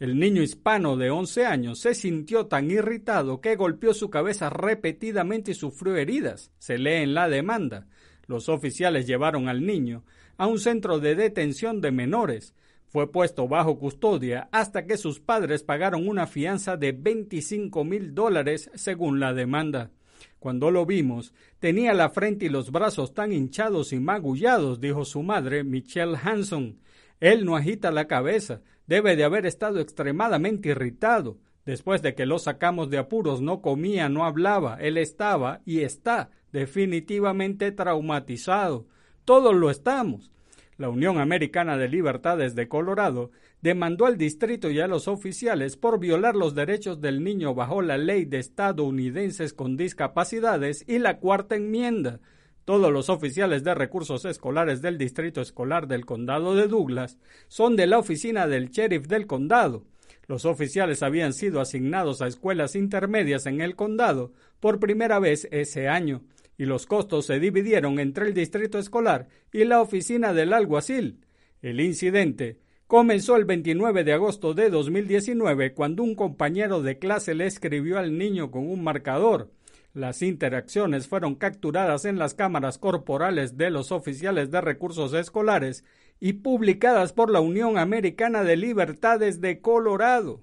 El 0.00 0.18
niño 0.18 0.40
hispano 0.40 0.96
de 0.96 1.10
11 1.10 1.44
años 1.44 1.80
se 1.80 1.94
sintió 1.94 2.46
tan 2.46 2.70
irritado 2.70 3.42
que 3.42 3.54
golpeó 3.54 3.92
su 3.92 4.08
cabeza 4.08 4.48
repetidamente 4.48 5.50
y 5.50 5.54
sufrió 5.54 5.94
heridas. 5.96 6.50
Se 6.58 6.78
lee 6.78 7.02
en 7.02 7.12
la 7.12 7.28
demanda. 7.28 7.86
Los 8.26 8.48
oficiales 8.48 9.06
llevaron 9.06 9.46
al 9.46 9.66
niño 9.66 10.04
a 10.38 10.46
un 10.46 10.58
centro 10.58 10.98
de 10.98 11.14
detención 11.14 11.82
de 11.82 11.92
menores. 11.92 12.54
Fue 12.86 13.12
puesto 13.12 13.46
bajo 13.46 13.78
custodia 13.78 14.48
hasta 14.52 14.86
que 14.86 14.96
sus 14.96 15.20
padres 15.20 15.62
pagaron 15.62 16.08
una 16.08 16.26
fianza 16.26 16.78
de 16.78 16.92
25 16.92 17.84
mil 17.84 18.14
dólares 18.14 18.70
según 18.74 19.20
la 19.20 19.34
demanda. 19.34 19.90
Cuando 20.38 20.70
lo 20.70 20.86
vimos, 20.86 21.32
tenía 21.58 21.94
la 21.94 22.10
frente 22.10 22.46
y 22.46 22.48
los 22.48 22.70
brazos 22.70 23.14
tan 23.14 23.32
hinchados 23.32 23.92
y 23.92 24.00
magullados, 24.00 24.80
dijo 24.80 25.04
su 25.04 25.22
madre, 25.22 25.64
Michelle 25.64 26.16
Hanson. 26.22 26.78
Él 27.20 27.44
no 27.44 27.56
agita 27.56 27.90
la 27.90 28.06
cabeza, 28.06 28.60
Debe 28.86 29.16
de 29.16 29.24
haber 29.24 29.46
estado 29.46 29.80
extremadamente 29.80 30.70
irritado. 30.70 31.38
Después 31.64 32.02
de 32.02 32.14
que 32.14 32.26
lo 32.26 32.38
sacamos 32.38 32.90
de 32.90 32.98
apuros, 32.98 33.40
no 33.40 33.60
comía, 33.60 34.08
no 34.08 34.24
hablaba. 34.24 34.78
Él 34.80 34.96
estaba 34.96 35.60
y 35.64 35.80
está 35.80 36.30
definitivamente 36.52 37.72
traumatizado. 37.72 38.86
Todos 39.24 39.54
lo 39.54 39.70
estamos. 39.70 40.30
La 40.78 40.88
Unión 40.88 41.18
Americana 41.18 41.76
de 41.76 41.88
Libertades 41.88 42.54
de 42.54 42.68
Colorado 42.68 43.32
demandó 43.62 44.06
al 44.06 44.16
distrito 44.18 44.70
y 44.70 44.80
a 44.80 44.86
los 44.86 45.08
oficiales 45.08 45.76
por 45.76 45.98
violar 45.98 46.36
los 46.36 46.54
derechos 46.54 47.00
del 47.00 47.24
niño 47.24 47.54
bajo 47.54 47.82
la 47.82 47.98
ley 47.98 48.24
de 48.24 48.38
estadounidenses 48.38 49.52
con 49.52 49.76
discapacidades 49.76 50.84
y 50.86 50.98
la 50.98 51.18
cuarta 51.18 51.56
enmienda. 51.56 52.20
Todos 52.64 52.92
los 52.92 53.10
oficiales 53.10 53.62
de 53.62 53.74
recursos 53.74 54.24
escolares 54.24 54.82
del 54.82 54.98
Distrito 54.98 55.40
Escolar 55.40 55.86
del 55.86 56.04
Condado 56.04 56.56
de 56.56 56.66
Douglas 56.66 57.18
son 57.46 57.76
de 57.76 57.86
la 57.86 57.98
oficina 57.98 58.48
del 58.48 58.70
sheriff 58.70 59.06
del 59.06 59.26
condado. 59.26 59.84
Los 60.26 60.44
oficiales 60.44 61.04
habían 61.04 61.32
sido 61.32 61.60
asignados 61.60 62.20
a 62.20 62.26
escuelas 62.26 62.74
intermedias 62.74 63.46
en 63.46 63.60
el 63.60 63.76
condado 63.76 64.32
por 64.58 64.80
primera 64.80 65.20
vez 65.20 65.46
ese 65.52 65.88
año, 65.88 66.22
y 66.58 66.64
los 66.64 66.86
costos 66.86 67.26
se 67.26 67.38
dividieron 67.38 68.00
entre 68.00 68.26
el 68.26 68.34
distrito 68.34 68.78
escolar 68.78 69.28
y 69.52 69.64
la 69.64 69.80
oficina 69.80 70.32
del 70.32 70.52
alguacil. 70.52 71.20
El 71.62 71.80
incidente 71.80 72.58
comenzó 72.86 73.36
el 73.36 73.44
29 73.44 74.04
de 74.04 74.12
agosto 74.12 74.54
de 74.54 74.70
2019 74.70 75.74
cuando 75.74 76.02
un 76.02 76.14
compañero 76.14 76.82
de 76.82 76.98
clase 76.98 77.34
le 77.34 77.46
escribió 77.46 77.98
al 77.98 78.16
niño 78.18 78.50
con 78.50 78.68
un 78.68 78.82
marcador 78.84 79.50
las 79.96 80.20
interacciones 80.20 81.08
fueron 81.08 81.36
capturadas 81.36 82.04
en 82.04 82.18
las 82.18 82.34
cámaras 82.34 82.76
corporales 82.76 83.56
de 83.56 83.70
los 83.70 83.92
oficiales 83.92 84.50
de 84.50 84.60
recursos 84.60 85.14
escolares 85.14 85.86
y 86.20 86.34
publicadas 86.34 87.14
por 87.14 87.30
la 87.30 87.40
Unión 87.40 87.78
Americana 87.78 88.44
de 88.44 88.58
Libertades 88.58 89.40
de 89.40 89.62
Colorado. 89.62 90.42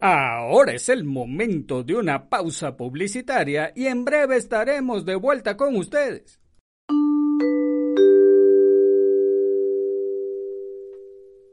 Ahora 0.00 0.72
es 0.72 0.88
el 0.88 1.04
momento 1.04 1.82
de 1.82 1.96
una 1.96 2.30
pausa 2.30 2.74
publicitaria 2.74 3.70
y 3.76 3.86
en 3.86 4.06
breve 4.06 4.38
estaremos 4.38 5.04
de 5.04 5.16
vuelta 5.16 5.58
con 5.58 5.76
ustedes. 5.76 6.40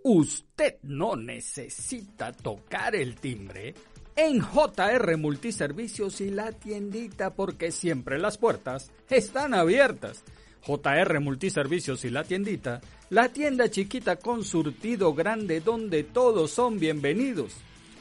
Usted 0.03 0.77
no 0.81 1.15
necesita 1.15 2.31
tocar 2.33 2.95
el 2.95 3.15
timbre 3.15 3.75
en 4.15 4.41
JR 4.41 5.17
Multiservicios 5.17 6.21
y 6.21 6.31
la 6.31 6.51
tiendita 6.51 7.35
porque 7.35 7.71
siempre 7.71 8.17
las 8.17 8.39
puertas 8.39 8.91
están 9.09 9.53
abiertas. 9.53 10.23
JR 10.65 11.19
Multiservicios 11.19 12.03
y 12.05 12.09
la 12.09 12.23
tiendita, 12.23 12.81
la 13.11 13.29
tienda 13.29 13.69
chiquita 13.69 14.15
con 14.15 14.43
surtido 14.43 15.13
grande 15.13 15.59
donde 15.59 16.03
todos 16.03 16.49
son 16.49 16.79
bienvenidos. 16.79 17.53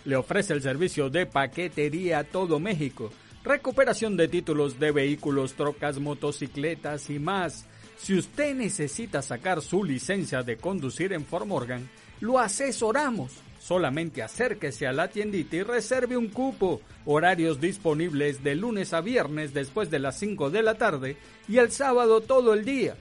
Le 0.06 0.16
ofrece 0.16 0.54
el 0.54 0.62
servicio 0.62 1.10
de 1.10 1.26
paquetería 1.26 2.20
a 2.20 2.24
todo 2.24 2.58
México, 2.60 3.10
recuperación 3.44 4.16
de 4.16 4.28
títulos 4.28 4.80
de 4.80 4.90
vehículos, 4.90 5.52
trocas, 5.52 5.98
motocicletas 5.98 7.10
y 7.10 7.18
más. 7.18 7.66
Si 8.02 8.18
usted 8.18 8.54
necesita 8.54 9.22
sacar 9.22 9.60
su 9.60 9.84
licencia 9.84 10.42
de 10.42 10.56
conducir 10.56 11.12
en 11.12 11.24
Fort 11.24 11.46
Morgan, 11.46 11.88
lo 12.20 12.38
asesoramos 12.38 13.32
Solamente 13.60 14.22
acérquese 14.22 14.86
a 14.86 14.92
la 14.92 15.08
tiendita 15.08 15.54
y 15.54 15.62
reserve 15.62 16.16
un 16.16 16.28
cupo. 16.28 16.80
Horarios 17.04 17.60
disponibles 17.60 18.42
de 18.42 18.54
lunes 18.54 18.94
a 18.94 19.02
viernes 19.02 19.52
después 19.52 19.90
de 19.90 19.98
las 19.98 20.18
5 20.18 20.50
de 20.50 20.62
la 20.62 20.74
tarde 20.74 21.16
y 21.46 21.58
el 21.58 21.70
sábado 21.70 22.22
todo 22.22 22.54
el 22.54 22.64
día. 22.64 22.96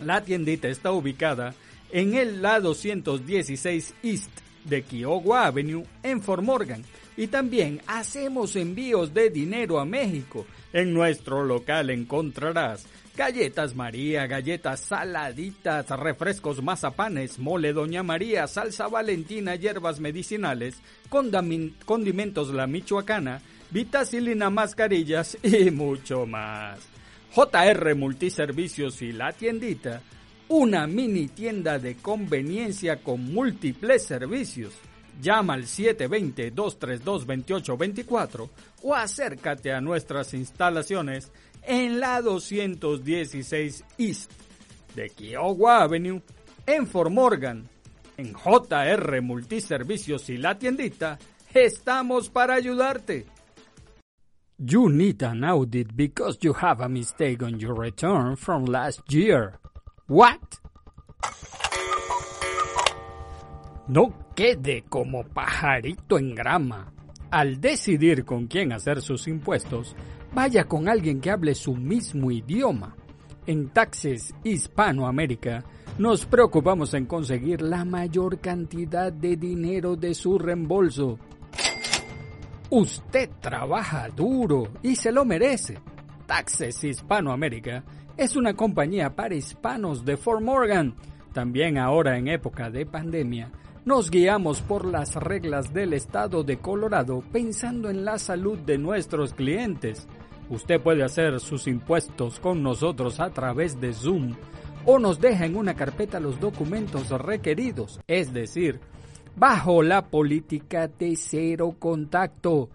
La 0.00 0.24
tiendita 0.24 0.68
está 0.68 0.92
ubicada 0.92 1.54
en 1.90 2.14
el 2.14 2.40
la 2.40 2.58
216 2.58 3.94
East 4.02 4.30
de 4.64 4.82
Kiowa 4.82 5.46
Avenue 5.46 5.84
en 6.02 6.22
Fort 6.22 6.42
Morgan. 6.42 6.82
Y 7.14 7.26
también 7.26 7.82
hacemos 7.86 8.56
envíos 8.56 9.12
de 9.12 9.28
dinero 9.28 9.78
a 9.78 9.84
México. 9.84 10.46
En 10.72 10.94
nuestro 10.94 11.44
local 11.44 11.90
encontrarás 11.90 12.86
Galletas 13.14 13.74
María, 13.74 14.26
galletas 14.26 14.80
saladitas, 14.80 15.86
refrescos 15.90 16.62
mazapanes, 16.62 17.38
mole 17.38 17.74
Doña 17.74 18.02
María, 18.02 18.46
salsa 18.46 18.88
valentina, 18.88 19.54
hierbas 19.54 20.00
medicinales, 20.00 20.76
condimentos 21.84 22.48
la 22.54 22.66
michoacana, 22.66 23.42
vitacilina, 23.70 24.48
mascarillas 24.48 25.36
y 25.42 25.70
mucho 25.70 26.24
más. 26.24 26.78
JR 27.34 27.94
Multiservicios 27.94 29.02
y 29.02 29.12
la 29.12 29.34
tiendita, 29.34 30.00
una 30.48 30.86
mini 30.86 31.28
tienda 31.28 31.78
de 31.78 31.96
conveniencia 31.96 33.02
con 33.02 33.30
múltiples 33.30 34.04
servicios. 34.04 34.72
Llama 35.20 35.52
al 35.54 35.64
720-232-2824 35.64 38.48
o 38.82 38.94
acércate 38.94 39.74
a 39.74 39.82
nuestras 39.82 40.32
instalaciones 40.32 41.30
en 41.62 42.00
la 42.00 42.20
216 42.20 43.84
East 43.98 44.32
de 44.94 45.10
Kiowa 45.10 45.82
Avenue 45.82 46.20
en 46.66 46.86
Fort 46.86 47.10
Morgan. 47.10 47.68
En 48.16 48.34
JR 48.34 49.22
Multiservicios 49.22 50.28
y 50.28 50.36
la 50.36 50.58
tiendita, 50.58 51.18
estamos 51.52 52.28
para 52.28 52.54
ayudarte. 52.54 53.26
You 54.58 54.88
need 54.90 55.22
an 55.24 55.42
audit 55.42 55.88
because 55.96 56.38
you 56.40 56.52
have 56.52 56.80
a 56.84 56.88
mistake 56.88 57.42
on 57.42 57.58
your 57.58 57.74
return 57.74 58.36
from 58.36 58.66
last 58.66 59.00
year. 59.08 59.58
What? 60.06 60.38
No 63.88 64.14
quede 64.36 64.84
como 64.88 65.24
pajarito 65.24 66.18
en 66.18 66.34
grama. 66.34 66.92
Al 67.30 67.60
decidir 67.60 68.24
con 68.24 68.46
quién 68.46 68.72
hacer 68.72 69.00
sus 69.00 69.26
impuestos, 69.26 69.96
vaya 70.34 70.64
con 70.64 70.88
alguien 70.88 71.20
que 71.20 71.30
hable 71.30 71.54
su 71.54 71.74
mismo 71.74 72.30
idioma. 72.30 72.96
En 73.46 73.70
Taxes 73.70 74.34
Hispanoamérica 74.44 75.64
nos 75.98 76.24
preocupamos 76.24 76.94
en 76.94 77.06
conseguir 77.06 77.60
la 77.60 77.84
mayor 77.84 78.38
cantidad 78.38 79.12
de 79.12 79.36
dinero 79.36 79.96
de 79.96 80.14
su 80.14 80.38
reembolso. 80.38 81.18
Usted 82.70 83.28
trabaja 83.40 84.08
duro 84.08 84.68
y 84.82 84.96
se 84.96 85.12
lo 85.12 85.24
merece. 85.24 85.78
Taxes 86.26 86.82
Hispanoamérica 86.84 87.84
es 88.16 88.36
una 88.36 88.54
compañía 88.54 89.14
para 89.14 89.34
hispanos 89.34 90.04
de 90.04 90.16
Fort 90.16 90.42
Morgan. 90.42 90.94
También 91.32 91.78
ahora 91.78 92.16
en 92.16 92.28
época 92.28 92.70
de 92.70 92.86
pandemia, 92.86 93.50
nos 93.84 94.10
guiamos 94.10 94.60
por 94.60 94.84
las 94.84 95.14
reglas 95.16 95.72
del 95.74 95.92
estado 95.92 96.44
de 96.44 96.58
Colorado 96.58 97.22
pensando 97.32 97.90
en 97.90 98.04
la 98.04 98.18
salud 98.18 98.58
de 98.58 98.78
nuestros 98.78 99.34
clientes. 99.34 100.06
Usted 100.50 100.80
puede 100.80 101.02
hacer 101.02 101.40
sus 101.40 101.66
impuestos 101.66 102.38
con 102.38 102.62
nosotros 102.62 103.18
a 103.18 103.30
través 103.30 103.80
de 103.80 103.92
Zoom 103.92 104.34
o 104.84 104.98
nos 104.98 105.20
deja 105.20 105.46
en 105.46 105.56
una 105.56 105.74
carpeta 105.74 106.20
los 106.20 106.38
documentos 106.38 107.08
requeridos, 107.10 108.00
es 108.06 108.32
decir, 108.32 108.80
bajo 109.36 109.82
la 109.82 110.06
política 110.06 110.88
de 110.88 111.16
cero 111.16 111.74
contacto. 111.78 112.68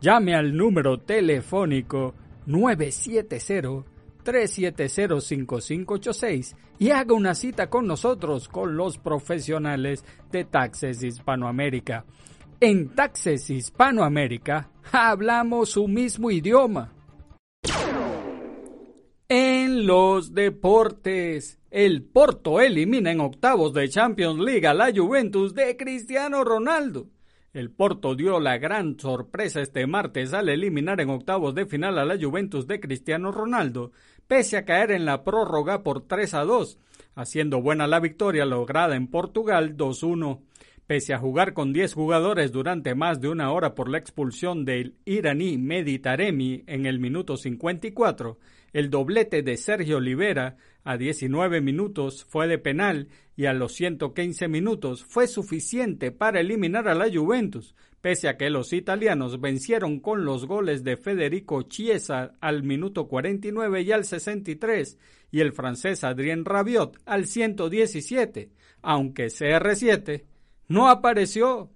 Llame 0.00 0.34
al 0.34 0.56
número 0.56 0.98
telefónico 0.98 2.14
970 2.46 3.93
370-5586 4.24 6.56
y 6.78 6.90
haga 6.90 7.14
una 7.14 7.34
cita 7.34 7.68
con 7.68 7.86
nosotros, 7.86 8.48
con 8.48 8.76
los 8.76 8.98
profesionales 8.98 10.04
de 10.32 10.44
Taxes 10.44 11.02
Hispanoamérica. 11.02 12.04
En 12.60 12.94
Taxes 12.94 13.50
Hispanoamérica 13.50 14.70
hablamos 14.92 15.70
su 15.70 15.86
mismo 15.86 16.30
idioma. 16.30 16.92
En 19.28 19.86
los 19.86 20.34
deportes, 20.34 21.58
el 21.70 22.04
Porto 22.04 22.60
elimina 22.60 23.10
en 23.10 23.20
octavos 23.20 23.72
de 23.72 23.88
Champions 23.88 24.38
League 24.38 24.66
a 24.66 24.74
la 24.74 24.92
Juventus 24.94 25.54
de 25.54 25.76
Cristiano 25.76 26.44
Ronaldo. 26.44 27.08
El 27.54 27.70
Porto 27.70 28.14
dio 28.14 28.40
la 28.40 28.58
gran 28.58 28.98
sorpresa 28.98 29.60
este 29.60 29.86
martes 29.86 30.34
al 30.34 30.48
eliminar 30.48 31.00
en 31.00 31.10
octavos 31.10 31.54
de 31.54 31.66
final 31.66 31.98
a 31.98 32.04
la 32.04 32.18
Juventus 32.20 32.66
de 32.66 32.80
Cristiano 32.80 33.30
Ronaldo, 33.30 33.92
pese 34.26 34.56
a 34.56 34.64
caer 34.64 34.90
en 34.90 35.04
la 35.04 35.24
prórroga 35.24 35.82
por 35.82 36.06
3 36.06 36.34
a 36.34 36.44
2, 36.44 36.78
haciendo 37.14 37.60
buena 37.60 37.86
la 37.86 38.00
victoria 38.00 38.44
lograda 38.44 38.96
en 38.96 39.08
Portugal 39.08 39.76
2-1. 39.76 40.40
Pese 40.86 41.14
a 41.14 41.18
jugar 41.18 41.54
con 41.54 41.72
10 41.72 41.94
jugadores 41.94 42.52
durante 42.52 42.94
más 42.94 43.20
de 43.20 43.28
una 43.28 43.50
hora 43.52 43.74
por 43.74 43.88
la 43.88 43.96
expulsión 43.96 44.66
del 44.66 44.96
iraní 45.06 45.56
Meditaremi 45.56 46.62
en 46.66 46.84
el 46.84 46.98
minuto 46.98 47.38
54, 47.38 48.38
el 48.74 48.90
doblete 48.90 49.42
de 49.42 49.56
Sergio 49.56 49.96
Olivera 49.96 50.56
a 50.82 50.98
19 50.98 51.62
minutos 51.62 52.24
fue 52.28 52.48
de 52.48 52.58
penal 52.58 53.08
y 53.34 53.46
a 53.46 53.54
los 53.54 53.72
115 53.72 54.48
minutos 54.48 55.04
fue 55.04 55.26
suficiente 55.26 56.10
para 56.10 56.40
eliminar 56.40 56.86
a 56.88 56.94
la 56.94 57.06
Juventus, 57.10 57.74
pese 58.04 58.28
a 58.28 58.36
que 58.36 58.50
los 58.50 58.74
italianos 58.74 59.40
vencieron 59.40 59.98
con 59.98 60.26
los 60.26 60.46
goles 60.46 60.84
de 60.84 60.98
Federico 60.98 61.62
Chiesa 61.62 62.34
al 62.38 62.62
minuto 62.62 63.08
49 63.08 63.80
y 63.80 63.92
al 63.92 64.04
63 64.04 64.98
y 65.30 65.40
el 65.40 65.54
francés 65.54 66.04
Adrien 66.04 66.44
Rabiot 66.44 66.98
al 67.06 67.24
117, 67.24 68.50
aunque 68.82 69.28
CR7 69.28 70.22
no 70.68 70.90
apareció. 70.90 71.70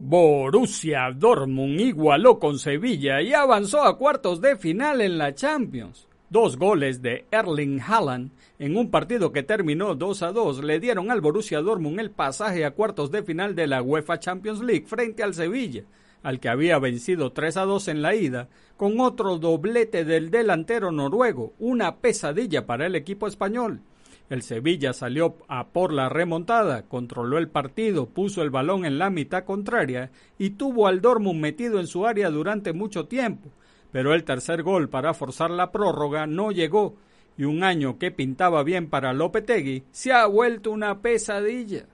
Borussia 0.00 1.12
Dortmund 1.14 1.80
igualó 1.80 2.40
con 2.40 2.58
Sevilla 2.58 3.22
y 3.22 3.32
avanzó 3.34 3.84
a 3.84 3.96
cuartos 3.96 4.40
de 4.40 4.56
final 4.56 5.00
en 5.00 5.16
la 5.16 5.32
Champions. 5.32 6.07
Dos 6.30 6.58
goles 6.58 7.00
de 7.00 7.24
Erling 7.30 7.80
Haaland 7.80 8.32
en 8.58 8.76
un 8.76 8.90
partido 8.90 9.32
que 9.32 9.42
terminó 9.42 9.94
2 9.94 10.22
a 10.22 10.32
2 10.32 10.62
le 10.62 10.78
dieron 10.78 11.10
al 11.10 11.22
Borussia 11.22 11.62
Dortmund 11.62 11.98
el 12.00 12.10
pasaje 12.10 12.66
a 12.66 12.72
cuartos 12.72 13.10
de 13.10 13.22
final 13.22 13.54
de 13.54 13.66
la 13.66 13.80
UEFA 13.80 14.18
Champions 14.18 14.60
League 14.60 14.84
frente 14.86 15.22
al 15.22 15.32
Sevilla, 15.32 15.84
al 16.22 16.38
que 16.38 16.50
había 16.50 16.78
vencido 16.78 17.32
3 17.32 17.56
a 17.56 17.64
2 17.64 17.88
en 17.88 18.02
la 18.02 18.14
ida, 18.14 18.50
con 18.76 19.00
otro 19.00 19.38
doblete 19.38 20.04
del 20.04 20.30
delantero 20.30 20.92
noruego, 20.92 21.54
una 21.58 21.96
pesadilla 21.96 22.66
para 22.66 22.84
el 22.84 22.94
equipo 22.94 23.26
español. 23.26 23.80
El 24.28 24.42
Sevilla 24.42 24.92
salió 24.92 25.38
a 25.48 25.68
por 25.68 25.94
la 25.94 26.10
remontada, 26.10 26.82
controló 26.82 27.38
el 27.38 27.48
partido, 27.48 28.10
puso 28.10 28.42
el 28.42 28.50
balón 28.50 28.84
en 28.84 28.98
la 28.98 29.08
mitad 29.08 29.44
contraria 29.44 30.10
y 30.36 30.50
tuvo 30.50 30.88
al 30.88 31.00
Dortmund 31.00 31.40
metido 31.40 31.80
en 31.80 31.86
su 31.86 32.06
área 32.06 32.28
durante 32.28 32.74
mucho 32.74 33.06
tiempo. 33.06 33.50
Pero 33.92 34.14
el 34.14 34.24
tercer 34.24 34.62
gol 34.62 34.88
para 34.88 35.14
forzar 35.14 35.50
la 35.50 35.72
prórroga 35.72 36.26
no 36.26 36.50
llegó 36.50 36.96
y 37.36 37.44
un 37.44 37.62
año 37.62 37.98
que 37.98 38.10
pintaba 38.10 38.62
bien 38.64 38.90
para 38.90 39.12
Lopetegui 39.12 39.84
se 39.92 40.12
ha 40.12 40.26
vuelto 40.26 40.72
una 40.72 41.00
pesadilla. 41.00 41.86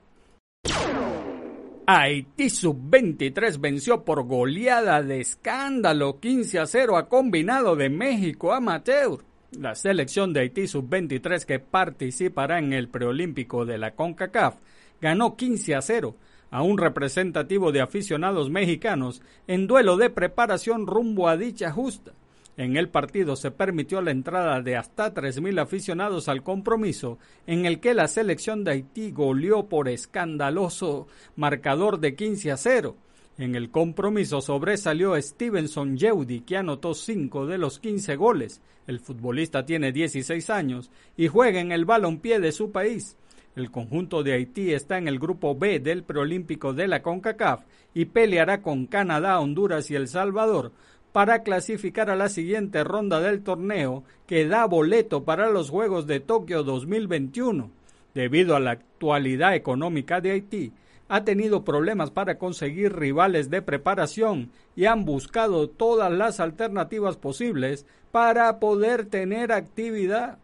Haití 1.86 2.48
sub-23 2.48 3.60
venció 3.60 4.04
por 4.04 4.26
goleada 4.26 5.02
de 5.02 5.20
escándalo 5.20 6.18
15 6.18 6.58
a 6.58 6.66
0 6.66 6.96
a 6.96 7.08
combinado 7.10 7.76
de 7.76 7.90
México 7.90 8.54
amateur. 8.54 9.22
La 9.58 9.74
selección 9.74 10.32
de 10.32 10.40
Haití 10.40 10.66
sub-23 10.66 11.44
que 11.44 11.58
participará 11.58 12.58
en 12.58 12.72
el 12.72 12.88
preolímpico 12.88 13.66
de 13.66 13.76
la 13.76 13.94
CONCACAF 13.94 14.56
ganó 14.98 15.36
15 15.36 15.74
a 15.74 15.82
0 15.82 16.16
a 16.54 16.62
un 16.62 16.78
representativo 16.78 17.72
de 17.72 17.80
aficionados 17.80 18.48
mexicanos 18.48 19.22
en 19.48 19.66
duelo 19.66 19.96
de 19.96 20.08
preparación 20.08 20.86
rumbo 20.86 21.26
a 21.28 21.36
dicha 21.36 21.72
justa. 21.72 22.12
En 22.56 22.76
el 22.76 22.88
partido 22.88 23.34
se 23.34 23.50
permitió 23.50 24.00
la 24.00 24.12
entrada 24.12 24.62
de 24.62 24.76
hasta 24.76 25.12
3.000 25.12 25.60
aficionados 25.60 26.28
al 26.28 26.44
compromiso, 26.44 27.18
en 27.48 27.66
el 27.66 27.80
que 27.80 27.92
la 27.92 28.06
selección 28.06 28.62
de 28.62 28.70
Haití 28.70 29.10
goleó 29.10 29.68
por 29.68 29.88
escandaloso 29.88 31.08
marcador 31.34 31.98
de 31.98 32.14
15 32.14 32.52
a 32.52 32.56
0. 32.56 32.96
En 33.36 33.56
el 33.56 33.72
compromiso 33.72 34.40
sobresalió 34.40 35.20
Stevenson 35.20 35.96
Yeudi, 35.96 36.42
que 36.42 36.56
anotó 36.56 36.94
5 36.94 37.48
de 37.48 37.58
los 37.58 37.80
15 37.80 38.14
goles. 38.14 38.62
El 38.86 39.00
futbolista 39.00 39.66
tiene 39.66 39.90
16 39.90 40.50
años 40.50 40.92
y 41.16 41.26
juega 41.26 41.58
en 41.58 41.72
el 41.72 41.84
balompié 41.84 42.38
de 42.38 42.52
su 42.52 42.70
país. 42.70 43.16
El 43.56 43.70
conjunto 43.70 44.22
de 44.22 44.32
Haití 44.32 44.72
está 44.72 44.98
en 44.98 45.06
el 45.06 45.18
grupo 45.18 45.54
B 45.54 45.78
del 45.78 46.02
preolímpico 46.02 46.72
de 46.72 46.88
la 46.88 47.02
CONCACAF 47.02 47.60
y 47.94 48.06
peleará 48.06 48.62
con 48.62 48.86
Canadá, 48.86 49.38
Honduras 49.38 49.90
y 49.90 49.94
El 49.94 50.08
Salvador 50.08 50.72
para 51.12 51.44
clasificar 51.44 52.10
a 52.10 52.16
la 52.16 52.28
siguiente 52.28 52.82
ronda 52.82 53.20
del 53.20 53.44
torneo 53.44 54.02
que 54.26 54.48
da 54.48 54.66
boleto 54.66 55.22
para 55.22 55.48
los 55.50 55.70
Juegos 55.70 56.08
de 56.08 56.18
Tokio 56.18 56.64
2021. 56.64 57.70
Debido 58.14 58.56
a 58.56 58.60
la 58.60 58.72
actualidad 58.72 59.54
económica 59.54 60.20
de 60.20 60.32
Haití, 60.32 60.72
ha 61.08 61.22
tenido 61.22 61.64
problemas 61.64 62.10
para 62.10 62.38
conseguir 62.38 62.96
rivales 62.96 63.50
de 63.50 63.62
preparación 63.62 64.50
y 64.74 64.86
han 64.86 65.04
buscado 65.04 65.68
todas 65.68 66.10
las 66.10 66.40
alternativas 66.40 67.16
posibles 67.16 67.86
para 68.10 68.58
poder 68.58 69.06
tener 69.06 69.52
actividad. 69.52 70.38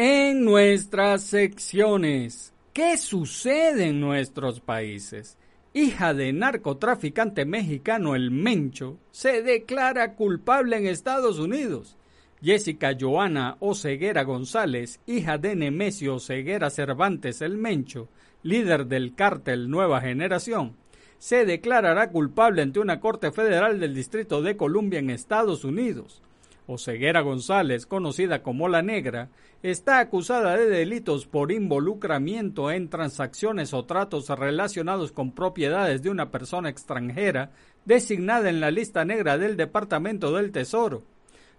En 0.00 0.44
nuestras 0.44 1.24
secciones, 1.24 2.54
¿qué 2.72 2.96
sucede 2.96 3.86
en 3.86 3.98
nuestros 3.98 4.60
países? 4.60 5.36
Hija 5.74 6.14
de 6.14 6.32
narcotraficante 6.32 7.44
mexicano 7.44 8.14
El 8.14 8.30
Mencho 8.30 9.00
se 9.10 9.42
declara 9.42 10.14
culpable 10.14 10.76
en 10.76 10.86
Estados 10.86 11.40
Unidos. 11.40 11.96
Jessica 12.40 12.96
Joana 12.96 13.56
Oceguera 13.58 14.22
González, 14.22 15.00
hija 15.04 15.36
de 15.36 15.56
Nemesio 15.56 16.14
Oceguera 16.14 16.70
Cervantes 16.70 17.42
El 17.42 17.56
Mencho, 17.56 18.08
líder 18.44 18.86
del 18.86 19.16
cártel 19.16 19.68
Nueva 19.68 20.00
Generación, 20.00 20.76
se 21.18 21.44
declarará 21.44 22.12
culpable 22.12 22.62
ante 22.62 22.78
una 22.78 23.00
corte 23.00 23.32
federal 23.32 23.80
del 23.80 23.96
Distrito 23.96 24.42
de 24.42 24.56
Columbia 24.56 25.00
en 25.00 25.10
Estados 25.10 25.64
Unidos. 25.64 26.22
Oceguera 26.70 27.22
González, 27.22 27.86
conocida 27.86 28.42
como 28.42 28.68
La 28.68 28.82
Negra, 28.82 29.30
está 29.62 30.00
acusada 30.00 30.54
de 30.54 30.66
delitos 30.68 31.26
por 31.26 31.50
involucramiento 31.50 32.70
en 32.70 32.90
transacciones 32.90 33.72
o 33.72 33.86
tratos 33.86 34.28
relacionados 34.28 35.10
con 35.10 35.32
propiedades 35.32 36.02
de 36.02 36.10
una 36.10 36.30
persona 36.30 36.68
extranjera 36.68 37.52
designada 37.86 38.50
en 38.50 38.60
la 38.60 38.70
lista 38.70 39.06
negra 39.06 39.38
del 39.38 39.56
Departamento 39.56 40.30
del 40.32 40.52
Tesoro. 40.52 41.04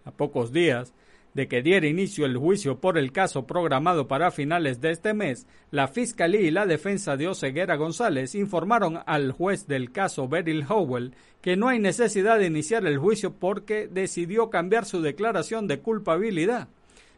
A 0.06 0.12
pocos 0.12 0.54
días 0.54 0.94
de 1.34 1.48
que 1.48 1.62
diera 1.62 1.88
inicio 1.88 2.26
el 2.26 2.38
juicio 2.38 2.80
por 2.80 2.98
el 2.98 3.12
caso 3.12 3.46
programado 3.46 4.08
para 4.08 4.32
finales 4.32 4.82
de 4.82 4.92
este 4.92 5.14
mes, 5.14 5.48
la 5.72 5.88
Fiscalía 5.88 6.42
y 6.42 6.52
la 6.52 6.66
defensa 6.66 7.18
de 7.18 7.28
Oseguera 7.28 7.76
González 7.76 8.36
informaron 8.36 9.00
al 9.06 9.32
juez 9.32 9.68
del 9.68 9.92
caso 9.92 10.28
Beryl 10.28 10.66
Howell 10.68 11.14
que 11.42 11.56
no 11.56 11.70
hay 11.70 11.80
necesidad 11.80 12.40
de 12.40 12.48
iniciar 12.48 12.86
el 12.86 12.98
juicio 12.98 13.34
porque 13.34 13.88
decidió 13.88 14.50
cambiar 14.50 14.86
su 14.86 15.02
declaración 15.02 15.68
de 15.68 15.80
culpabilidad. 15.80 16.68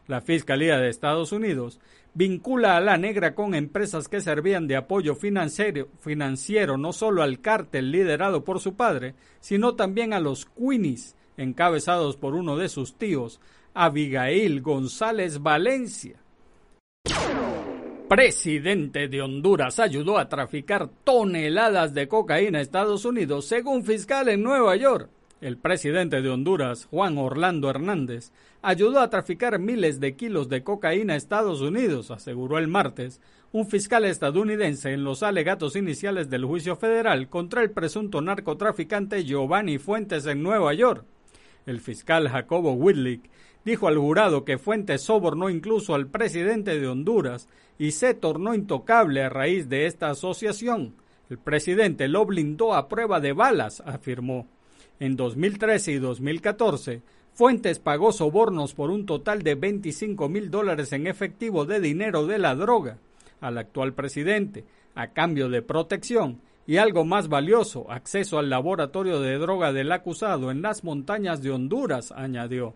La 0.06 0.20
Fiscalía 0.20 0.78
de 0.78 0.88
Estados 0.88 1.32
Unidos 1.32 1.80
vincula 2.14 2.76
a 2.76 2.80
la 2.80 2.98
negra 2.98 3.34
con 3.34 3.54
empresas 3.54 4.08
que 4.08 4.20
servían 4.20 4.66
de 4.66 4.76
apoyo 4.76 5.14
financiero, 5.14 6.76
no 6.76 6.92
solo 6.92 7.22
al 7.22 7.40
cártel 7.40 7.90
liderado 7.90 8.44
por 8.44 8.60
su 8.60 8.74
padre, 8.74 9.14
sino 9.40 9.74
también 9.74 10.12
a 10.12 10.20
los 10.20 10.44
Queenies, 10.46 11.16
encabezados 11.36 12.16
por 12.16 12.34
uno 12.34 12.56
de 12.56 12.68
sus 12.68 12.96
tíos, 12.96 13.40
Abigail 13.74 14.60
González 14.60 15.42
Valencia. 15.42 16.16
Presidente 18.08 19.08
de 19.08 19.22
Honduras 19.22 19.78
ayudó 19.78 20.18
a 20.18 20.28
traficar 20.28 20.90
toneladas 21.02 21.94
de 21.94 22.08
cocaína 22.08 22.58
a 22.58 22.62
Estados 22.62 23.06
Unidos, 23.06 23.46
según 23.46 23.84
fiscal 23.84 24.28
en 24.28 24.42
Nueva 24.42 24.76
York. 24.76 25.08
El 25.40 25.56
presidente 25.56 26.20
de 26.20 26.28
Honduras, 26.28 26.86
Juan 26.90 27.18
Orlando 27.18 27.70
Hernández, 27.70 28.30
ayudó 28.60 29.00
a 29.00 29.10
traficar 29.10 29.58
miles 29.58 29.98
de 29.98 30.14
kilos 30.14 30.48
de 30.48 30.62
cocaína 30.62 31.14
a 31.14 31.16
Estados 31.16 31.60
Unidos, 31.62 32.10
aseguró 32.10 32.58
el 32.58 32.68
martes 32.68 33.20
un 33.50 33.66
fiscal 33.66 34.04
estadounidense 34.04 34.92
en 34.92 35.04
los 35.04 35.22
alegatos 35.22 35.76
iniciales 35.76 36.30
del 36.30 36.44
juicio 36.44 36.76
federal 36.76 37.28
contra 37.28 37.62
el 37.62 37.70
presunto 37.70 38.20
narcotraficante 38.22 39.24
Giovanni 39.24 39.78
Fuentes 39.78 40.26
en 40.26 40.42
Nueva 40.42 40.72
York. 40.74 41.04
El 41.66 41.80
fiscal 41.80 42.28
Jacobo 42.28 42.72
Whitlick 42.72 43.30
dijo 43.64 43.86
al 43.88 43.96
jurado 43.96 44.44
que 44.44 44.58
Fuentes 44.58 45.02
sobornó 45.02 45.48
incluso 45.48 45.94
al 45.94 46.08
presidente 46.08 46.78
de 46.78 46.88
Honduras 46.88 47.48
y 47.78 47.92
se 47.92 48.14
tornó 48.14 48.54
intocable 48.54 49.22
a 49.22 49.28
raíz 49.28 49.68
de 49.68 49.86
esta 49.86 50.10
asociación. 50.10 50.94
El 51.30 51.38
presidente 51.38 52.08
lo 52.08 52.26
blindó 52.26 52.74
a 52.74 52.88
prueba 52.88 53.20
de 53.20 53.32
balas, 53.32 53.82
afirmó. 53.86 54.46
En 54.98 55.16
2013 55.16 55.92
y 55.92 55.98
2014, 55.98 57.02
Fuentes 57.32 57.78
pagó 57.78 58.12
sobornos 58.12 58.74
por 58.74 58.90
un 58.90 59.06
total 59.06 59.42
de 59.42 59.54
25 59.54 60.28
mil 60.28 60.50
dólares 60.50 60.92
en 60.92 61.06
efectivo 61.06 61.64
de 61.64 61.80
dinero 61.80 62.26
de 62.26 62.38
la 62.38 62.54
droga 62.54 62.98
al 63.40 63.58
actual 63.58 63.94
presidente, 63.94 64.64
a 64.94 65.08
cambio 65.08 65.48
de 65.48 65.62
protección 65.62 66.40
y 66.66 66.76
algo 66.76 67.04
más 67.04 67.28
valioso, 67.28 67.90
acceso 67.90 68.38
al 68.38 68.50
laboratorio 68.50 69.20
de 69.20 69.36
droga 69.38 69.72
del 69.72 69.90
acusado 69.90 70.50
en 70.50 70.62
las 70.62 70.84
montañas 70.84 71.42
de 71.42 71.50
Honduras, 71.50 72.12
añadió. 72.12 72.74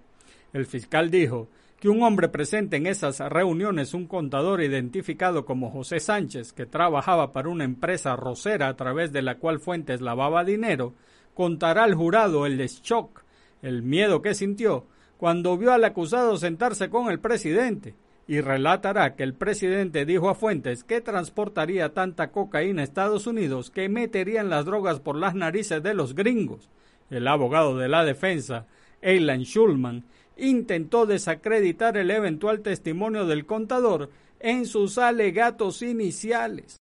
El 0.52 0.66
fiscal 0.66 1.10
dijo 1.10 1.48
que 1.78 1.88
un 1.88 2.02
hombre 2.02 2.28
presente 2.28 2.76
en 2.76 2.86
esas 2.86 3.20
reuniones, 3.20 3.94
un 3.94 4.06
contador 4.06 4.62
identificado 4.62 5.44
como 5.44 5.70
José 5.70 6.00
Sánchez, 6.00 6.52
que 6.52 6.66
trabajaba 6.66 7.32
para 7.32 7.48
una 7.48 7.64
empresa 7.64 8.16
rosera 8.16 8.68
a 8.68 8.76
través 8.76 9.12
de 9.12 9.22
la 9.22 9.38
cual 9.38 9.60
Fuentes 9.60 10.00
lavaba 10.00 10.44
dinero, 10.44 10.94
contará 11.34 11.84
al 11.84 11.94
jurado 11.94 12.46
el 12.46 12.58
shock, 12.58 13.22
el 13.62 13.82
miedo 13.82 14.22
que 14.22 14.34
sintió 14.34 14.86
cuando 15.16 15.56
vio 15.56 15.72
al 15.72 15.84
acusado 15.84 16.36
sentarse 16.36 16.90
con 16.90 17.10
el 17.10 17.20
presidente. 17.20 17.94
Y 18.28 18.40
relatará 18.40 19.14
que 19.14 19.22
el 19.22 19.34
presidente 19.34 20.04
dijo 20.04 20.28
a 20.28 20.34
Fuentes 20.34 20.82
que 20.84 21.00
transportaría 21.00 21.94
tanta 21.94 22.32
cocaína 22.32 22.82
a 22.82 22.84
Estados 22.84 23.26
Unidos 23.26 23.70
que 23.70 23.88
meterían 23.88 24.50
las 24.50 24.64
drogas 24.64 25.00
por 25.00 25.16
las 25.16 25.34
narices 25.34 25.82
de 25.82 25.94
los 25.94 26.14
gringos. 26.14 26.68
El 27.08 27.28
abogado 27.28 27.76
de 27.76 27.88
la 27.88 28.04
defensa, 28.04 28.66
Eilan 29.00 29.42
Schulman, 29.42 30.04
intentó 30.36 31.06
desacreditar 31.06 31.96
el 31.96 32.10
eventual 32.10 32.60
testimonio 32.60 33.26
del 33.26 33.46
contador 33.46 34.10
en 34.40 34.66
sus 34.66 34.98
alegatos 34.98 35.82
iniciales. 35.82 36.76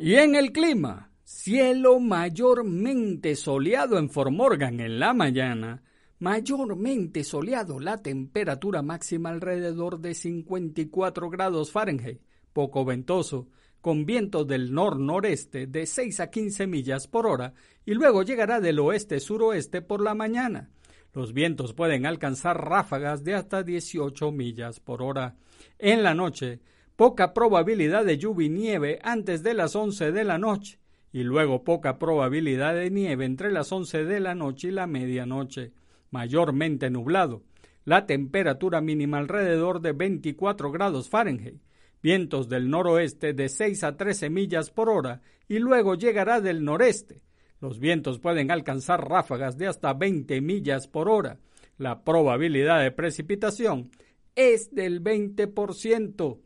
Y 0.00 0.14
en 0.14 0.34
el 0.34 0.52
clima, 0.52 1.10
cielo 1.24 2.00
mayormente 2.00 3.36
soleado 3.36 3.98
en 3.98 4.08
Formorgan 4.08 4.80
en 4.80 4.98
la 4.98 5.12
mañana, 5.12 5.82
mayormente 6.18 7.24
soleado, 7.24 7.80
la 7.80 8.02
temperatura 8.02 8.82
máxima 8.82 9.30
alrededor 9.30 10.00
de 10.00 10.14
54 10.14 11.30
grados 11.30 11.70
Fahrenheit, 11.70 12.20
poco 12.52 12.84
ventoso, 12.84 13.48
con 13.80 14.04
vientos 14.04 14.46
del 14.46 14.72
nor-noreste 14.72 15.66
de 15.66 15.86
6 15.86 16.20
a 16.20 16.30
15 16.30 16.66
millas 16.66 17.06
por 17.06 17.26
hora 17.26 17.54
y 17.86 17.94
luego 17.94 18.22
llegará 18.22 18.60
del 18.60 18.80
oeste-suroeste 18.80 19.82
por 19.82 20.02
la 20.02 20.14
mañana. 20.14 20.70
Los 21.14 21.32
vientos 21.32 21.72
pueden 21.72 22.04
alcanzar 22.04 22.68
ráfagas 22.68 23.24
de 23.24 23.34
hasta 23.34 23.62
18 23.62 24.30
millas 24.32 24.80
por 24.80 25.02
hora. 25.02 25.36
En 25.78 26.02
la 26.02 26.14
noche, 26.14 26.60
poca 26.96 27.32
probabilidad 27.32 28.04
de 28.04 28.18
lluvia 28.18 28.46
y 28.46 28.50
nieve 28.50 28.98
antes 29.02 29.42
de 29.42 29.54
las 29.54 29.74
11 29.74 30.12
de 30.12 30.24
la 30.24 30.38
noche 30.38 30.78
y 31.12 31.22
luego 31.22 31.64
poca 31.64 31.98
probabilidad 31.98 32.74
de 32.74 32.90
nieve 32.90 33.24
entre 33.24 33.50
las 33.50 33.72
11 33.72 34.04
de 34.04 34.20
la 34.20 34.34
noche 34.34 34.68
y 34.68 34.72
la 34.72 34.86
medianoche 34.86 35.72
mayormente 36.10 36.90
nublado. 36.90 37.42
La 37.84 38.06
temperatura 38.06 38.80
mínima 38.80 39.18
alrededor 39.18 39.80
de 39.80 39.92
24 39.92 40.70
grados 40.70 41.08
Fahrenheit. 41.08 41.60
Vientos 42.02 42.48
del 42.48 42.70
noroeste 42.70 43.32
de 43.32 43.48
6 43.48 43.84
a 43.84 43.96
13 43.96 44.30
millas 44.30 44.70
por 44.70 44.88
hora 44.88 45.22
y 45.48 45.58
luego 45.58 45.94
llegará 45.94 46.40
del 46.40 46.64
noreste. 46.64 47.22
Los 47.60 47.80
vientos 47.80 48.20
pueden 48.20 48.50
alcanzar 48.50 49.08
ráfagas 49.08 49.58
de 49.58 49.66
hasta 49.66 49.94
20 49.94 50.40
millas 50.40 50.86
por 50.86 51.08
hora. 51.08 51.40
La 51.76 52.04
probabilidad 52.04 52.82
de 52.82 52.92
precipitación 52.92 53.90
es 54.36 54.72
del 54.74 55.02
20%. 55.02 56.38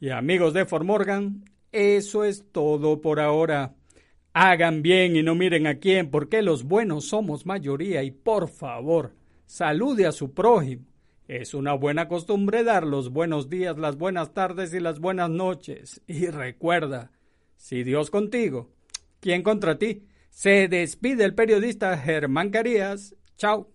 Y 0.01 0.11
amigos 0.11 0.53
de 0.53 0.67
Formorgan, 0.67 1.45
eso 1.71 2.25
es 2.25 2.45
todo 2.51 3.01
por 3.01 3.21
ahora. 3.21 3.77
Hagan 4.33 4.83
bien 4.83 5.15
y 5.15 5.23
no 5.23 5.37
miren 5.37 5.69
a 5.69 5.77
quién, 5.77 6.11
porque 6.11 6.43
los 6.43 6.65
buenos 6.65 7.07
somos 7.07 7.47
mayoría 7.47 8.03
y 8.03 8.11
por 8.11 8.49
favor, 8.49 9.15
salude 9.47 10.07
a 10.07 10.13
su 10.13 10.35
prójimo. 10.35 10.87
Es 11.29 11.55
una 11.55 11.73
buena 11.73 12.09
costumbre 12.09 12.65
dar 12.65 12.85
los 12.85 13.11
buenos 13.11 13.49
días, 13.49 13.79
las 13.79 13.97
buenas 13.97 14.35
tardes 14.35 14.75
y 14.75 14.81
las 14.81 14.99
buenas 14.99 15.31
noches. 15.31 16.03
Y 16.09 16.27
recuerda, 16.27 17.13
si 17.57 17.85
Dios 17.85 18.11
contigo, 18.11 18.73
¿quién 19.21 19.45
contra 19.45 19.79
ti? 19.79 20.03
Se 20.31 20.67
despide 20.67 21.25
el 21.25 21.37
periodista 21.37 21.97
Germán 21.97 22.51
Carías. 22.51 23.15
Chao. 23.37 23.74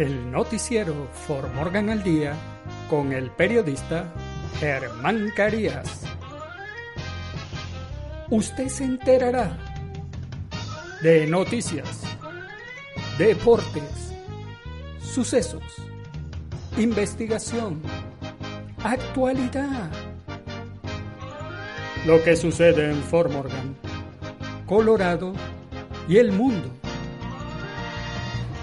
El 0.00 0.30
noticiero 0.30 1.10
For 1.12 1.52
Morgan 1.52 1.90
al 1.90 2.02
Día 2.02 2.32
con 2.88 3.12
el 3.12 3.30
periodista 3.32 4.10
Germán 4.58 5.30
Carías. 5.36 6.04
Usted 8.30 8.68
se 8.68 8.84
enterará 8.84 9.58
de 11.02 11.26
noticias, 11.26 12.00
deportes, 13.18 14.14
sucesos, 15.02 15.62
investigación, 16.78 17.82
actualidad. 18.82 19.90
Lo 22.06 22.24
que 22.24 22.36
sucede 22.36 22.90
en 22.90 23.02
Fort 23.02 23.30
Morgan, 23.30 23.76
Colorado 24.66 25.34
y 26.08 26.16
el 26.16 26.32
mundo 26.32 26.79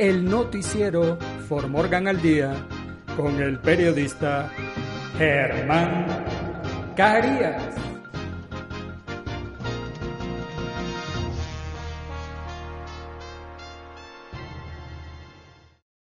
el 0.00 0.24
noticiero 0.24 1.18
For 1.46 1.68
Morgan 1.68 2.08
al 2.08 2.22
Día 2.22 2.54
con 3.18 3.38
el 3.42 3.58
periodista 3.58 4.50
Germán 5.18 6.06
Carías. 6.96 7.89